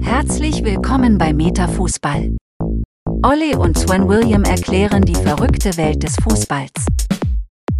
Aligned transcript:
Herzlich 0.00 0.64
willkommen 0.64 1.18
bei 1.18 1.32
Metafußball. 1.32 2.36
Olli 3.22 3.54
und 3.56 3.78
Sven 3.78 4.08
William 4.08 4.44
erklären 4.44 5.02
die 5.02 5.14
verrückte 5.14 5.76
Welt 5.76 6.02
des 6.02 6.16
Fußballs. 6.16 6.86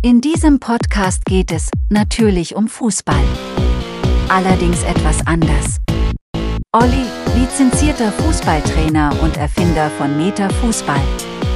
In 0.03 0.21
diesem 0.21 0.61
Podcast 0.61 1.25
geht 1.25 1.53
es 1.53 1.71
natürlich 1.91 2.55
um 2.55 2.69
Fußball. 2.69 3.23
Allerdings 4.29 4.83
etwas 4.85 5.27
anders. 5.27 5.79
Olli, 6.73 7.05
lizenzierter 7.37 8.13
Fußballtrainer 8.13 9.15
und 9.23 9.37
Erfinder 9.37 9.91
von 9.91 10.17
Metafußball. 10.17 11.03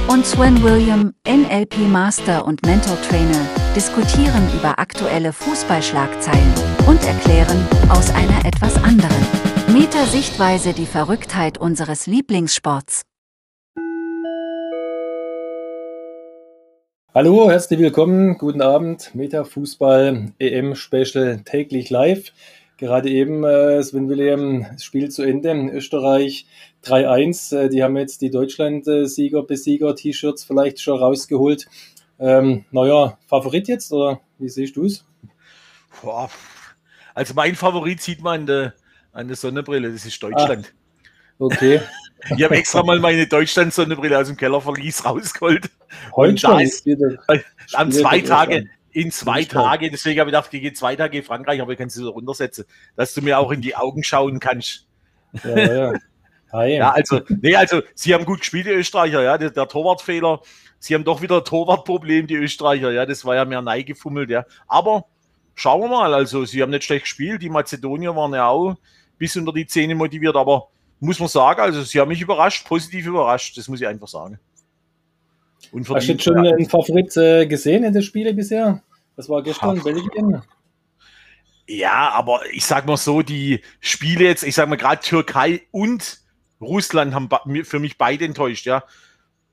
Und 0.07 0.25
Sven 0.25 0.61
William, 0.63 1.13
NLP 1.27 1.77
Master 1.89 2.45
und 2.45 2.65
Mental 2.65 2.97
Trainer, 3.07 3.47
diskutieren 3.75 4.47
über 4.57 4.79
aktuelle 4.79 5.31
Fußballschlagzeilen 5.31 6.53
und 6.87 7.03
erklären 7.05 7.65
aus 7.89 8.09
einer 8.09 8.45
etwas 8.45 8.75
anderen 8.83 9.52
Meta-Sichtweise 9.69 10.73
die 10.73 10.85
Verrücktheit 10.85 11.57
unseres 11.57 12.05
Lieblingssports. 12.05 13.03
Hallo, 17.13 17.49
herzlich 17.49 17.79
willkommen, 17.79 18.37
guten 18.37 18.61
Abend, 18.61 19.15
Meta-Fußball 19.15 20.33
EM-Special 20.37 21.43
täglich 21.45 21.89
live. 21.89 22.33
Gerade 22.77 23.09
eben, 23.09 23.43
äh, 23.43 23.81
Sven 23.81 24.09
William, 24.09 24.65
das 24.73 24.83
Spiel 24.83 25.09
zu 25.09 25.23
Ende, 25.23 25.53
Österreich 25.71 26.45
3-1. 26.83 27.55
Äh, 27.55 27.69
die 27.69 27.83
haben 27.83 27.95
jetzt 27.95 28.21
die 28.21 28.31
Deutschland-Sieger, 28.31 29.43
Besieger-T-Shirts 29.43 30.43
vielleicht 30.43 30.81
schon 30.81 30.99
rausgeholt. 30.99 31.67
Ähm, 32.19 32.65
neuer 32.71 33.17
Favorit 33.27 33.67
jetzt 33.69 33.93
oder 33.93 34.19
wie 34.39 34.49
siehst 34.49 34.75
du 34.75 34.85
es? 34.85 35.05
Also 37.13 37.33
mein 37.35 37.55
Favorit 37.55 38.01
sieht 38.01 38.21
man 38.21 38.41
an 38.41 38.45
der, 38.47 38.73
an 39.13 39.27
der 39.27 39.37
Sonnenbrille, 39.37 39.91
das 39.91 40.05
ist 40.05 40.21
Deutschland. 40.21 40.73
Ah, 40.73 41.45
okay. 41.45 41.81
ich 42.37 42.43
habe 42.43 42.55
extra 42.55 42.83
mal 42.83 42.99
meine 42.99 43.27
Deutschland-Sonnenbrille 43.27 44.17
aus 44.17 44.27
dem 44.27 44.37
Kellerverlies 44.37 45.05
rausgeholt. 45.05 45.69
Heute 46.15 46.37
schon? 46.37 46.59
Ist, 46.59 46.87
an 47.73 47.91
zwei 47.91 48.21
Tage, 48.21 48.69
in 48.91 49.11
zwei 49.11 49.45
Tagen, 49.45 49.89
deswegen 49.91 50.19
habe 50.19 50.29
ich 50.29 50.33
gedacht, 50.33 50.53
ich 50.53 50.61
gehe 50.61 50.73
zwei 50.73 50.95
Tage 50.95 51.19
in 51.19 51.23
Frankreich, 51.23 51.61
aber 51.61 51.71
ich 51.71 51.77
kann 51.77 51.89
sie 51.89 52.01
so 52.01 52.09
runtersetzen, 52.09 52.65
dass 52.95 53.13
du 53.13 53.21
mir 53.21 53.39
auch 53.39 53.51
in 53.51 53.61
die 53.61 53.75
Augen 53.75 54.03
schauen 54.03 54.39
kannst. 54.39 54.87
Ja, 55.43 55.57
ja. 55.57 55.93
Ja, 56.55 56.91
also, 56.91 57.19
nee, 57.29 57.55
also, 57.55 57.81
sie 57.95 58.13
haben 58.13 58.25
gut 58.25 58.41
gespielt, 58.41 58.67
die 58.67 58.73
Österreicher, 58.73 59.23
ja, 59.23 59.39
der, 59.39 59.49
der 59.49 59.67
Torwartfehler 59.67 60.39
sie 60.83 60.95
haben 60.95 61.05
doch 61.05 61.21
wieder 61.21 61.37
ein 61.37 61.45
Torwartproblem, 61.45 62.27
die 62.27 62.35
Österreicher. 62.35 62.91
Ja, 62.91 63.05
das 63.05 63.23
war 63.23 63.35
ja 63.35 63.45
mehr 63.45 63.61
neigefummelt, 63.61 64.29
ja. 64.29 64.45
Aber 64.67 65.05
schauen 65.55 65.81
wir 65.81 65.87
mal. 65.87 66.13
Also, 66.13 66.43
sie 66.43 66.61
haben 66.61 66.71
nicht 66.71 66.83
schlecht 66.83 67.05
gespielt. 67.05 67.41
Die 67.41 67.49
Mazedonier 67.49 68.15
waren 68.15 68.33
ja 68.33 68.47
auch 68.47 68.75
bis 69.17 69.35
unter 69.35 69.53
die 69.53 69.67
Zähne 69.67 69.95
motiviert, 69.95 70.35
aber 70.35 70.69
muss 70.99 71.19
man 71.19 71.27
sagen, 71.27 71.61
also 71.61 71.81
sie 71.81 71.99
haben 71.99 72.09
mich 72.09 72.21
überrascht, 72.21 72.65
positiv 72.67 73.07
überrascht, 73.07 73.57
das 73.57 73.67
muss 73.67 73.81
ich 73.81 73.87
einfach 73.87 74.07
sagen. 74.07 74.39
Und 75.71 75.89
Hast 75.89 76.07
du 76.07 76.11
jetzt 76.11 76.23
schon 76.23 76.37
einen 76.37 76.69
Favorit 76.69 77.15
äh, 77.17 77.45
gesehen 77.45 77.83
in 77.83 77.93
den 77.93 78.03
Spielen 78.03 78.35
bisher? 78.35 78.83
Das 79.15 79.29
war 79.29 79.43
gestern 79.43 79.79
Ach. 79.79 79.83
Belgien. 79.83 80.41
Ja, 81.67 82.09
aber 82.09 82.41
ich 82.51 82.65
sag 82.65 82.85
mal 82.85 82.97
so, 82.97 83.21
die 83.21 83.61
Spiele 83.79 84.25
jetzt, 84.25 84.43
ich 84.43 84.55
sag 84.55 84.67
mal 84.67 84.75
gerade 84.75 85.01
Türkei 85.01 85.61
und 85.71 86.19
Russland 86.59 87.13
haben 87.13 87.29
für 87.63 87.79
mich 87.79 87.97
beide 87.97 88.25
enttäuscht, 88.25 88.65
ja. 88.65 88.83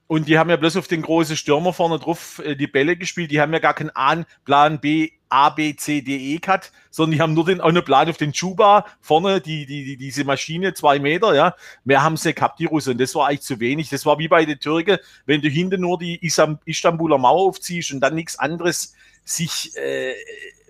Und 0.06 0.26
die 0.26 0.38
haben 0.38 0.50
ja 0.50 0.56
bloß 0.56 0.76
auf 0.76 0.88
den 0.88 1.02
großen 1.02 1.36
Stürmer 1.36 1.72
vorne 1.72 2.00
drauf 2.00 2.40
äh, 2.44 2.56
die 2.56 2.66
Bälle 2.66 2.96
gespielt. 2.96 3.30
Die 3.30 3.40
haben 3.40 3.52
ja 3.52 3.60
gar 3.60 3.74
keinen 3.74 3.90
A, 3.94 4.24
Plan 4.44 4.80
B, 4.80 5.10
A, 5.30 5.50
B, 5.50 5.74
C, 5.76 6.02
D, 6.02 6.34
E 6.34 6.38
Cut, 6.38 6.72
sondern 6.90 7.16
die 7.16 7.22
haben 7.22 7.34
nur 7.34 7.46
den 7.46 7.60
einen 7.60 7.84
Plan 7.84 8.08
auf 8.10 8.16
den 8.16 8.32
Chuba 8.32 8.84
vorne, 9.00 9.40
die, 9.40 9.64
die, 9.64 9.84
die, 9.84 9.96
diese 9.96 10.24
Maschine, 10.24 10.74
zwei 10.74 10.98
Meter, 10.98 11.34
ja. 11.34 11.54
Mehr 11.84 12.02
haben 12.02 12.16
sie 12.16 12.34
gehabt, 12.34 12.58
die 12.58 12.66
Russen. 12.66 12.98
Das 12.98 13.14
war 13.14 13.28
eigentlich 13.28 13.42
zu 13.42 13.60
wenig. 13.60 13.88
Das 13.88 14.04
war 14.04 14.18
wie 14.18 14.28
bei 14.28 14.44
den 14.44 14.58
Türken, 14.58 14.98
wenn 15.26 15.40
du 15.40 15.48
hinten 15.48 15.80
nur 15.80 15.98
die 15.98 16.20
Istanbuler 16.64 17.18
Mauer 17.18 17.48
aufziehst 17.48 17.92
und 17.92 18.00
dann 18.00 18.14
nichts 18.14 18.38
anderes 18.38 18.94
sich 19.30 19.76
äh, 19.76 20.14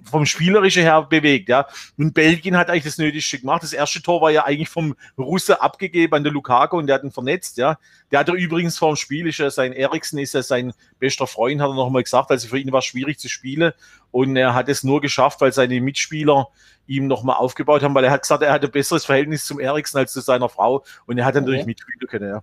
vom 0.04 0.26
Spielerischen 0.26 0.82
her 0.82 1.02
bewegt, 1.02 1.48
ja. 1.48 1.66
Und 1.98 2.14
Belgien 2.14 2.56
hat 2.56 2.68
eigentlich 2.68 2.84
das 2.84 2.98
Nötigste 2.98 3.38
gemacht. 3.38 3.62
Das 3.62 3.72
erste 3.72 4.02
Tor 4.02 4.20
war 4.20 4.30
ja 4.30 4.44
eigentlich 4.44 4.68
vom 4.68 4.96
Russe 5.18 5.60
abgegeben 5.60 6.14
an 6.14 6.24
der 6.24 6.32
Lukaku 6.32 6.78
und 6.78 6.86
der 6.86 6.96
hat 6.96 7.04
ihn 7.04 7.10
vernetzt, 7.10 7.58
ja. 7.58 7.78
Der 8.10 8.20
hat 8.20 8.28
er 8.28 8.34
übrigens 8.34 8.78
vor 8.78 8.92
dem 8.92 8.96
Spiel, 8.96 9.26
ist 9.26 9.38
ja 9.38 9.50
sein 9.50 9.72
Eriksen, 9.72 10.18
ist 10.18 10.34
ja 10.34 10.42
sein 10.42 10.72
bester 10.98 11.26
Freund, 11.26 11.60
hat 11.60 11.68
er 11.68 11.74
nochmal 11.74 12.02
gesagt. 12.02 12.30
Also 12.30 12.48
für 12.48 12.58
ihn 12.58 12.72
war 12.72 12.80
es 12.80 12.86
schwierig 12.86 13.18
zu 13.18 13.28
spielen 13.28 13.72
und 14.10 14.36
er 14.36 14.54
hat 14.54 14.68
es 14.68 14.82
nur 14.82 15.00
geschafft, 15.00 15.40
weil 15.40 15.52
seine 15.52 15.80
Mitspieler 15.80 16.48
ihm 16.86 17.06
nochmal 17.06 17.36
aufgebaut 17.36 17.82
haben, 17.82 17.94
weil 17.94 18.04
er 18.04 18.10
hat 18.10 18.22
gesagt, 18.22 18.42
er 18.42 18.52
hatte 18.52 18.66
ein 18.66 18.72
besseres 18.72 19.04
Verhältnis 19.04 19.44
zum 19.44 19.60
Eriksen 19.60 19.98
als 19.98 20.12
zu 20.12 20.20
seiner 20.20 20.48
Frau 20.48 20.84
und 21.06 21.18
er 21.18 21.24
hat 21.24 21.36
natürlich 21.36 21.60
okay. 21.60 21.68
mitspielen 21.68 22.08
können, 22.08 22.28
ja. 22.28 22.42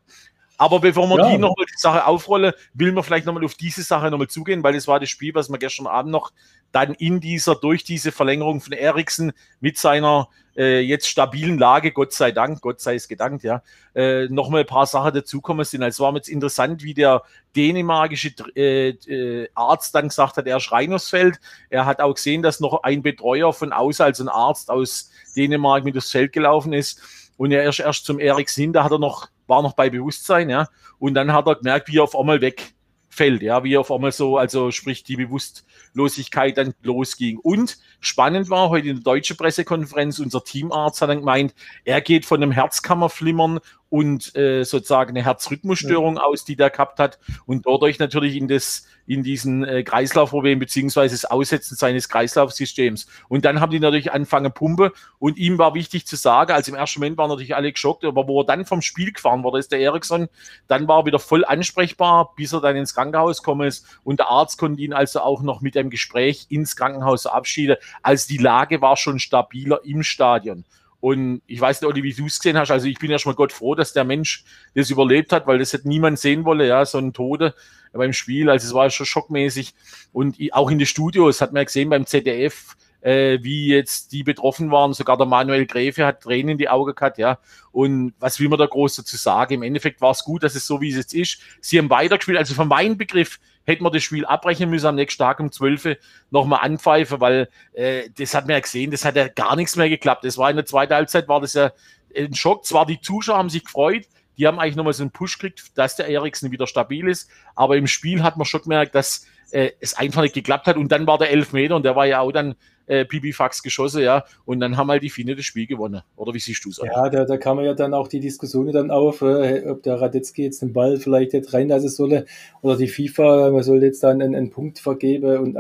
Aber 0.57 0.79
bevor 0.79 1.07
wir 1.07 1.17
ja. 1.19 1.31
die 1.31 1.37
nochmal 1.37 1.65
die 1.65 1.79
Sache 1.79 2.05
aufrollen, 2.05 2.51
will 2.73 2.91
man 2.91 3.03
vielleicht 3.03 3.27
nochmal 3.27 3.45
auf 3.45 3.53
diese 3.53 3.83
Sache 3.83 4.09
nochmal 4.09 4.27
zugehen, 4.27 4.63
weil 4.63 4.73
das 4.73 4.87
war 4.87 4.99
das 4.99 5.09
Spiel, 5.09 5.35
was 5.35 5.49
wir 5.49 5.59
gestern 5.59 5.85
Abend 5.85 6.11
noch 6.11 6.31
dann 6.71 6.95
in 6.95 7.19
dieser, 7.19 7.55
durch 7.55 7.83
diese 7.83 8.11
Verlängerung 8.11 8.59
von 8.59 8.73
Eriksen 8.73 9.31
mit 9.59 9.77
seiner 9.77 10.29
äh, 10.57 10.79
jetzt 10.79 11.07
stabilen 11.07 11.59
Lage, 11.59 11.91
Gott 11.91 12.11
sei 12.11 12.31
Dank, 12.31 12.61
Gott 12.61 12.81
sei 12.81 12.95
es 12.95 13.07
gedankt, 13.07 13.43
ja, 13.43 13.61
äh, 13.93 14.25
nochmal 14.25 14.61
ein 14.61 14.67
paar 14.67 14.87
Sachen 14.87 15.13
dazukommen 15.13 15.63
sind. 15.63 15.83
Also 15.83 16.03
war 16.03 16.11
mir 16.11 16.17
jetzt 16.17 16.29
interessant, 16.29 16.83
wie 16.83 16.95
der 16.95 17.21
dänemarkische 17.55 18.31
äh, 18.55 18.89
äh, 18.89 19.49
Arzt 19.53 19.93
dann 19.93 20.09
gesagt 20.09 20.37
hat, 20.37 20.47
er 20.47 20.57
ist 20.57 20.71
Reinersfeld. 20.71 21.39
Er 21.69 21.85
hat 21.85 22.01
auch 22.01 22.15
gesehen, 22.15 22.41
dass 22.41 22.59
noch 22.59 22.81
ein 22.83 23.03
Betreuer 23.03 23.53
von 23.53 23.71
außen, 23.71 24.03
also 24.03 24.23
ein 24.23 24.29
Arzt 24.29 24.71
aus 24.71 25.11
Dänemark 25.35 25.83
mit 25.83 25.95
aufs 25.95 26.11
Feld 26.11 26.33
gelaufen 26.33 26.73
ist. 26.73 27.01
Und 27.37 27.51
er 27.51 27.69
ist 27.69 27.79
erst 27.79 28.05
zum 28.05 28.19
Eriksen 28.19 28.61
hin, 28.61 28.73
da 28.73 28.83
hat 28.83 28.91
er 28.91 28.99
noch 28.99 29.29
war 29.47 29.61
noch 29.61 29.73
bei 29.73 29.89
Bewusstsein, 29.89 30.49
ja. 30.49 30.67
Und 30.99 31.13
dann 31.13 31.33
hat 31.33 31.47
er 31.47 31.55
gemerkt, 31.55 31.87
wie 31.87 31.97
er 31.97 32.03
auf 32.03 32.17
einmal 32.17 32.41
wegfällt, 32.41 33.41
ja, 33.41 33.63
wie 33.63 33.75
er 33.75 33.81
auf 33.81 33.91
einmal 33.91 34.11
so, 34.11 34.37
also 34.37 34.71
sprich 34.71 35.03
die 35.03 35.15
Bewusstlosigkeit 35.15 36.57
dann 36.57 36.73
losging. 36.83 37.37
Und 37.39 37.77
spannend 37.99 38.49
war 38.49 38.69
heute 38.69 38.89
in 38.89 38.95
der 38.97 39.03
deutschen 39.03 39.37
Pressekonferenz, 39.37 40.19
unser 40.19 40.43
Teamarzt 40.43 41.01
hat 41.01 41.09
dann 41.09 41.19
gemeint, 41.19 41.55
er 41.85 42.01
geht 42.01 42.25
von 42.25 42.41
einem 42.41 42.51
Herzkammerflimmern 42.51 43.59
und 43.89 44.35
äh, 44.35 44.63
sozusagen 44.63 45.11
eine 45.11 45.23
Herzrhythmusstörung 45.23 46.17
ja. 46.17 46.23
aus, 46.23 46.45
die 46.45 46.55
der 46.55 46.69
gehabt 46.69 46.99
hat 46.99 47.19
und 47.45 47.65
dadurch 47.65 47.99
natürlich 47.99 48.35
in 48.35 48.47
das 48.47 48.85
in 49.07 49.23
diesen 49.23 49.63
äh, 49.63 49.83
Kreislaufproblem 49.83 50.59
beziehungsweise 50.59 51.15
das 51.15 51.25
Aussetzen 51.25 51.75
seines 51.75 52.09
Kreislaufsystems. 52.09 53.07
Und 53.29 53.45
dann 53.45 53.61
haben 53.61 53.71
die 53.71 53.79
natürlich 53.79 54.11
angefangen 54.11 54.51
Pumpe 54.51 54.91
und 55.17 55.37
ihm 55.37 55.57
war 55.57 55.73
wichtig 55.73 56.05
zu 56.05 56.17
sagen, 56.17 56.51
also 56.51 56.71
im 56.71 56.77
ersten 56.77 56.99
Moment 56.99 57.17
waren 57.17 57.29
natürlich 57.29 57.55
alle 57.55 57.71
geschockt, 57.71 58.03
aber 58.03 58.27
wo 58.27 58.41
er 58.41 58.45
dann 58.45 58.65
vom 58.65 58.81
Spiel 58.81 59.13
gefahren 59.13 59.43
wurde, 59.43 59.59
ist 59.59 59.71
der 59.71 59.79
Eriksson, 59.79 60.27
dann 60.67 60.87
war 60.87 60.99
er 60.99 61.05
wieder 61.05 61.19
voll 61.19 61.45
ansprechbar, 61.45 62.33
bis 62.35 62.51
er 62.51 62.59
dann 62.59 62.75
ins 62.75 62.93
Krankenhaus 62.93 63.41
gekommen 63.41 63.67
ist 63.67 63.85
und 64.03 64.19
der 64.19 64.29
Arzt 64.29 64.57
konnte 64.57 64.81
ihn 64.81 64.93
also 64.93 65.21
auch 65.21 65.41
noch 65.41 65.61
mit 65.61 65.77
einem 65.77 65.89
Gespräch 65.89 66.47
ins 66.49 66.75
Krankenhaus 66.75 67.21
verabschieden. 67.21 67.77
Also 68.03 68.27
die 68.27 68.37
Lage 68.37 68.81
war 68.81 68.97
schon 68.97 69.19
stabiler 69.19 69.79
im 69.85 70.03
Stadion. 70.03 70.65
Und 70.99 71.41
ich 71.45 71.61
weiß 71.61 71.81
nicht, 71.81 71.87
Olli, 71.87 72.03
wie 72.03 72.13
du 72.13 72.25
es 72.25 72.39
gesehen 72.39 72.57
hast. 72.57 72.71
Also 72.71 72.87
ich 72.87 72.97
bin 72.97 73.11
ja 73.11 73.19
schon 73.19 73.31
mal 73.31 73.35
Gott 73.35 73.51
froh, 73.51 73.75
dass 73.75 73.93
der 73.93 74.03
Mensch 74.03 74.43
das 74.73 74.89
überlebt 74.89 75.31
hat, 75.31 75.45
weil 75.45 75.59
das 75.59 75.73
hätte 75.73 75.87
niemand 75.87 76.19
sehen 76.19 76.43
wollen, 76.43 76.67
ja, 76.67 76.85
so 76.85 76.97
ein 76.97 77.13
Tode 77.13 77.53
beim 77.93 78.13
Spiel. 78.13 78.49
Also 78.49 78.67
es 78.67 78.73
war 78.73 78.89
schon 78.89 79.05
schockmäßig. 79.05 79.75
Und 80.11 80.37
auch 80.51 80.71
in 80.71 80.79
den 80.79 80.87
Studios 80.87 81.41
hat 81.41 81.53
man 81.53 81.61
ja 81.61 81.65
gesehen 81.65 81.89
beim 81.89 82.05
ZDF, 82.05 82.75
äh, 83.01 83.39
wie 83.41 83.67
jetzt 83.67 84.11
die 84.11 84.23
betroffen 84.23 84.71
waren. 84.71 84.93
Sogar 84.93 85.17
der 85.17 85.25
Manuel 85.25 85.65
Gräfe 85.65 86.05
hat 86.05 86.21
Tränen 86.21 86.49
in 86.49 86.57
die 86.57 86.69
Augen 86.69 86.95
gehabt, 86.95 87.17
ja. 87.17 87.39
Und 87.71 88.13
was 88.19 88.39
will 88.39 88.49
man 88.49 88.59
da 88.59 88.65
groß 88.65 88.95
dazu 88.95 89.17
sagen? 89.17 89.53
Im 89.53 89.63
Endeffekt 89.63 90.01
war 90.01 90.11
es 90.11 90.23
gut, 90.23 90.43
dass 90.43 90.55
es 90.55 90.65
so 90.65 90.81
wie 90.81 90.89
es 90.89 90.97
jetzt 90.97 91.13
ist. 91.13 91.39
Sie 91.61 91.77
haben 91.77 91.89
weitergespielt. 91.89 92.37
Also 92.37 92.53
von 92.53 92.67
meinem 92.67 92.97
Begriff 92.97 93.39
hätten 93.65 93.83
wir 93.83 93.91
das 93.91 94.03
Spiel 94.03 94.25
abbrechen 94.25 94.69
müssen 94.69 94.87
am 94.87 94.95
nächsten 94.95 95.21
Tag 95.21 95.39
um 95.39 95.51
12 95.51 95.97
nochmal 96.31 96.61
anpfeifen, 96.61 97.19
weil 97.19 97.49
äh, 97.73 98.09
das 98.17 98.33
hat 98.33 98.45
man 98.45 98.55
ja 98.55 98.59
gesehen, 98.61 98.91
das 98.91 99.05
hat 99.05 99.15
ja 99.15 99.27
gar 99.27 99.55
nichts 99.55 99.75
mehr 99.75 99.89
geklappt. 99.89 100.23
Das 100.23 100.37
war 100.37 100.49
in 100.49 100.55
der 100.55 100.65
zweiten 100.65 100.93
Halbzeit, 100.93 101.27
war 101.27 101.41
das 101.41 101.53
ja 101.53 101.71
ein 102.15 102.33
Schock. 102.33 102.65
Zwar 102.65 102.85
die 102.85 103.01
Zuschauer 103.01 103.37
haben 103.37 103.49
sich 103.49 103.65
gefreut, 103.65 104.05
die 104.37 104.47
haben 104.47 104.59
eigentlich 104.59 104.75
nochmal 104.75 104.93
so 104.93 105.03
einen 105.03 105.11
Push 105.11 105.37
gekriegt, 105.37 105.77
dass 105.77 105.97
der 105.97 106.07
Eriksen 106.07 106.51
wieder 106.51 106.65
stabil 106.65 107.07
ist, 107.07 107.29
aber 107.55 107.75
im 107.75 107.87
Spiel 107.87 108.23
hat 108.23 108.37
man 108.37 108.45
schon 108.45 108.61
gemerkt, 108.61 108.95
dass 108.95 109.25
äh, 109.51 109.71
es 109.79 109.95
einfach 109.95 110.21
nicht 110.21 110.35
geklappt 110.35 110.67
hat 110.67 110.77
und 110.77 110.91
dann 110.91 111.05
war 111.05 111.17
der 111.17 111.31
Elfmeter 111.31 111.75
und 111.75 111.83
der 111.83 111.95
war 111.95 112.05
ja 112.05 112.21
auch 112.21 112.31
dann 112.31 112.55
äh, 112.87 113.05
Pipifax 113.05 113.61
geschossen, 113.61 114.01
ja, 114.01 114.25
und 114.45 114.59
dann 114.59 114.77
haben 114.77 114.89
halt 114.89 115.03
die 115.03 115.09
Finne 115.09 115.35
das 115.35 115.45
Spiel 115.45 115.67
gewonnen. 115.67 116.01
Oder 116.15 116.33
wie 116.33 116.39
siehst 116.39 116.65
du 116.65 116.69
es? 116.69 116.81
Ja, 116.83 117.09
da, 117.09 117.25
da 117.25 117.37
kam 117.37 117.59
ja 117.59 117.73
dann 117.73 117.93
auch 117.93 118.07
die 118.07 118.19
Diskussion 118.19 118.71
dann 118.71 118.91
auf, 118.91 119.21
äh, 119.21 119.63
ob 119.67 119.83
der 119.83 120.01
Radetzky 120.01 120.43
jetzt 120.43 120.61
den 120.61 120.73
Ball 120.73 120.97
vielleicht 120.97 121.33
jetzt 121.33 121.53
reinlassen 121.53 121.89
solle 121.89 122.25
oder 122.61 122.77
die 122.77 122.87
FIFA, 122.87 123.51
man 123.51 123.63
soll 123.63 123.83
jetzt 123.83 124.03
dann 124.03 124.21
einen, 124.21 124.35
einen 124.35 124.49
Punkt 124.49 124.79
vergeben 124.79 125.37
und 125.37 125.57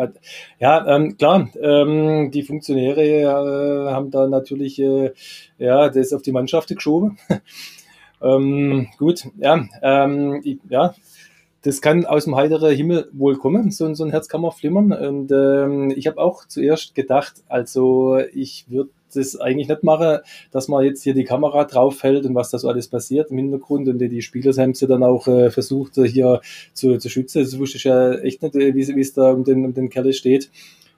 ja, 0.59 0.95
ähm, 0.95 1.17
klar, 1.17 1.49
ähm, 1.61 2.31
die 2.31 2.43
Funktionäre 2.43 3.03
äh, 3.03 3.91
haben 3.91 4.11
da 4.11 4.27
natürlich 4.27 4.79
äh, 4.79 5.11
ja, 5.57 5.89
das 5.89 6.13
auf 6.13 6.21
die 6.21 6.31
Mannschaft 6.31 6.69
geschoben. 6.69 7.17
ähm, 8.21 8.87
gut, 8.97 9.27
ja, 9.37 9.65
ähm, 9.81 10.41
ja, 10.69 10.93
das 11.63 11.81
kann 11.81 12.05
aus 12.05 12.25
dem 12.25 12.35
heiteren 12.35 12.75
Himmel 12.75 13.09
wohl 13.13 13.37
kommen, 13.37 13.71
so, 13.71 13.93
so 13.93 14.03
ein 14.03 14.11
Herzkammerflimmern. 14.11 14.93
Und 14.93 15.31
ähm, 15.31 15.93
ich 15.95 16.07
habe 16.07 16.19
auch 16.19 16.45
zuerst 16.47 16.95
gedacht, 16.95 17.43
also 17.47 18.19
ich 18.33 18.65
würde 18.69 18.89
das 19.13 19.35
eigentlich 19.37 19.67
nicht 19.67 19.83
machen, 19.83 20.19
dass 20.51 20.67
man 20.67 20.83
jetzt 20.83 21.03
hier 21.03 21.13
die 21.13 21.23
Kamera 21.23 21.63
drauf 21.63 22.03
hält 22.03 22.25
und 22.25 22.35
was 22.35 22.51
da 22.51 22.57
so 22.57 22.69
alles 22.69 22.87
passiert 22.87 23.31
im 23.31 23.37
Hintergrund 23.37 23.87
und 23.87 23.99
die 23.99 24.21
Spieler 24.21 24.53
haben 24.53 24.73
sie 24.73 24.87
dann 24.87 25.03
auch 25.03 25.27
äh, 25.27 25.49
versucht 25.49 25.95
hier 25.95 26.41
zu, 26.73 26.97
zu 26.97 27.09
schützen. 27.09 27.43
Das 27.43 27.57
wusste 27.57 27.77
ich 27.77 27.85
ja 27.85 28.13
echt 28.13 28.41
nicht, 28.41 28.53
wie 28.53 29.01
es 29.01 29.13
da 29.13 29.31
um 29.31 29.43
den, 29.43 29.65
um 29.65 29.73
den 29.73 29.89
Kerl 29.89 30.13
steht. 30.13 30.51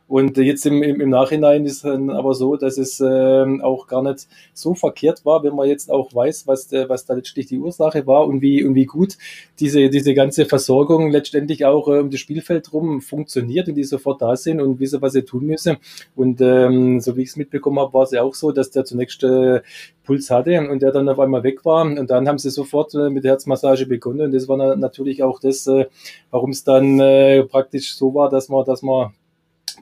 Und 0.09 0.38
jetzt 0.38 0.65
im, 0.65 0.81
im, 0.81 1.01
im 1.01 1.09
Nachhinein 1.11 1.65
ist 1.65 1.85
dann 1.85 2.09
aber 2.09 2.33
so, 2.33 2.56
dass 2.56 2.79
es 2.79 3.00
äh, 3.00 3.61
auch 3.61 3.85
gar 3.85 4.01
nicht 4.01 4.27
so 4.56 4.73
verkehrt 4.73 5.23
war, 5.23 5.44
wenn 5.44 5.56
man 5.56 5.67
jetzt 5.67 5.91
auch 5.91 6.15
weiß, 6.15 6.47
was, 6.47 6.71
was 6.71 7.06
da 7.06 7.13
letztlich 7.13 7.45
die 7.45 7.59
Ursache 7.59 8.07
war 8.07 8.25
und 8.25 8.41
wie, 8.41 8.63
und 8.63 8.73
wie 8.73 8.85
gut 8.85 9.19
diese, 9.59 9.88
diese 9.91 10.15
ganze 10.15 10.45
Versorgung 10.45 11.11
letztendlich 11.11 11.63
auch 11.63 11.88
äh, 11.89 12.00
um 12.00 12.09
das 12.09 12.19
Spielfeld 12.21 12.73
rum 12.73 13.01
funktioniert 13.01 13.67
und 13.67 13.75
die 13.75 13.83
sofort 13.83 14.19
da 14.23 14.35
sind 14.35 14.59
und 14.59 14.79
wissen, 14.79 15.00
was 15.00 15.13
sie 15.13 15.21
tun 15.21 15.45
müssen. 15.45 15.77
Und 16.15 16.41
ähm, 16.41 17.00
so 17.01 17.15
wie 17.15 17.21
ich 17.21 17.29
es 17.29 17.35
mitbekommen 17.35 17.77
habe, 17.77 17.94
war 17.94 18.03
es 18.03 18.11
ja 18.11 18.23
auch 18.23 18.33
so, 18.33 18.51
dass 18.51 18.71
der 18.71 18.85
zunächst 18.85 19.23
äh, 19.23 19.61
Puls 20.03 20.31
hatte 20.31 20.67
und 20.71 20.81
der 20.81 20.91
dann 20.91 21.07
auf 21.07 21.19
einmal 21.19 21.44
weg 21.44 21.63
war. 21.65 21.83
Und 21.83 22.09
dann 22.09 22.27
haben 22.27 22.39
sie 22.39 22.50
sofort 22.50 22.95
äh, 22.95 23.11
mit 23.11 23.25
der 23.25 23.33
Herzmassage 23.33 23.85
begonnen. 23.85 24.21
Und 24.21 24.31
das 24.33 24.47
war 24.47 24.57
na 24.57 24.75
natürlich 24.75 25.21
auch 25.21 25.39
das, 25.39 25.67
äh, 25.67 25.85
warum 26.31 26.50
es 26.50 26.63
dann 26.63 27.00
äh, 27.00 27.44
praktisch 27.44 27.94
so 27.94 28.15
war, 28.15 28.27
dass 28.27 28.50
man, 28.50 28.65
dass 28.65 28.81
man 28.81 29.11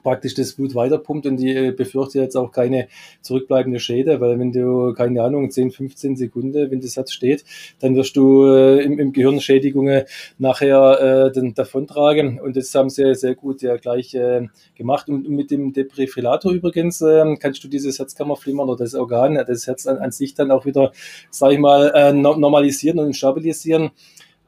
praktisch 0.02 0.34
das 0.34 0.52
Blut 0.52 0.74
weiterpumpt 0.74 1.26
und 1.26 1.36
die 1.36 1.54
äh, 1.54 1.70
befürchte 1.72 2.18
jetzt 2.18 2.36
auch 2.36 2.52
keine 2.52 2.88
zurückbleibende 3.22 3.80
Schäde, 3.80 4.20
weil 4.20 4.38
wenn 4.38 4.52
du, 4.52 4.92
keine 4.94 5.22
Ahnung, 5.22 5.50
10, 5.50 5.70
15 5.70 6.16
Sekunden, 6.16 6.70
wenn 6.70 6.80
das 6.80 6.96
Herz 6.96 7.12
steht, 7.12 7.44
dann 7.80 7.96
wirst 7.96 8.16
du 8.16 8.46
äh, 8.46 8.82
im, 8.82 8.98
im 8.98 9.12
Gehirn 9.12 9.40
Schädigungen 9.40 10.04
nachher 10.38 11.28
äh, 11.28 11.32
dann 11.32 11.54
davontragen. 11.54 12.40
Und 12.40 12.56
das 12.56 12.74
haben 12.74 12.90
sie 12.90 13.14
sehr 13.14 13.34
gut 13.34 13.62
ja 13.62 13.76
gleich 13.76 14.14
äh, 14.14 14.46
gemacht. 14.74 15.08
Und 15.08 15.28
mit 15.28 15.50
dem 15.50 15.72
Defibrillator 15.72 16.52
übrigens 16.52 17.00
äh, 17.00 17.36
kannst 17.36 17.62
du 17.64 17.68
dieses 17.68 17.98
Herzkammerflimmern 17.98 18.68
oder 18.68 18.84
das 18.84 18.94
Organ, 18.94 19.34
das 19.46 19.66
Herz 19.66 19.86
an, 19.86 19.98
an 19.98 20.10
sich 20.10 20.34
dann 20.34 20.50
auch 20.50 20.66
wieder, 20.66 20.92
sag 21.30 21.52
ich 21.52 21.58
mal, 21.58 21.92
äh, 21.94 22.12
normalisieren 22.12 22.98
und 22.98 23.14
stabilisieren 23.14 23.90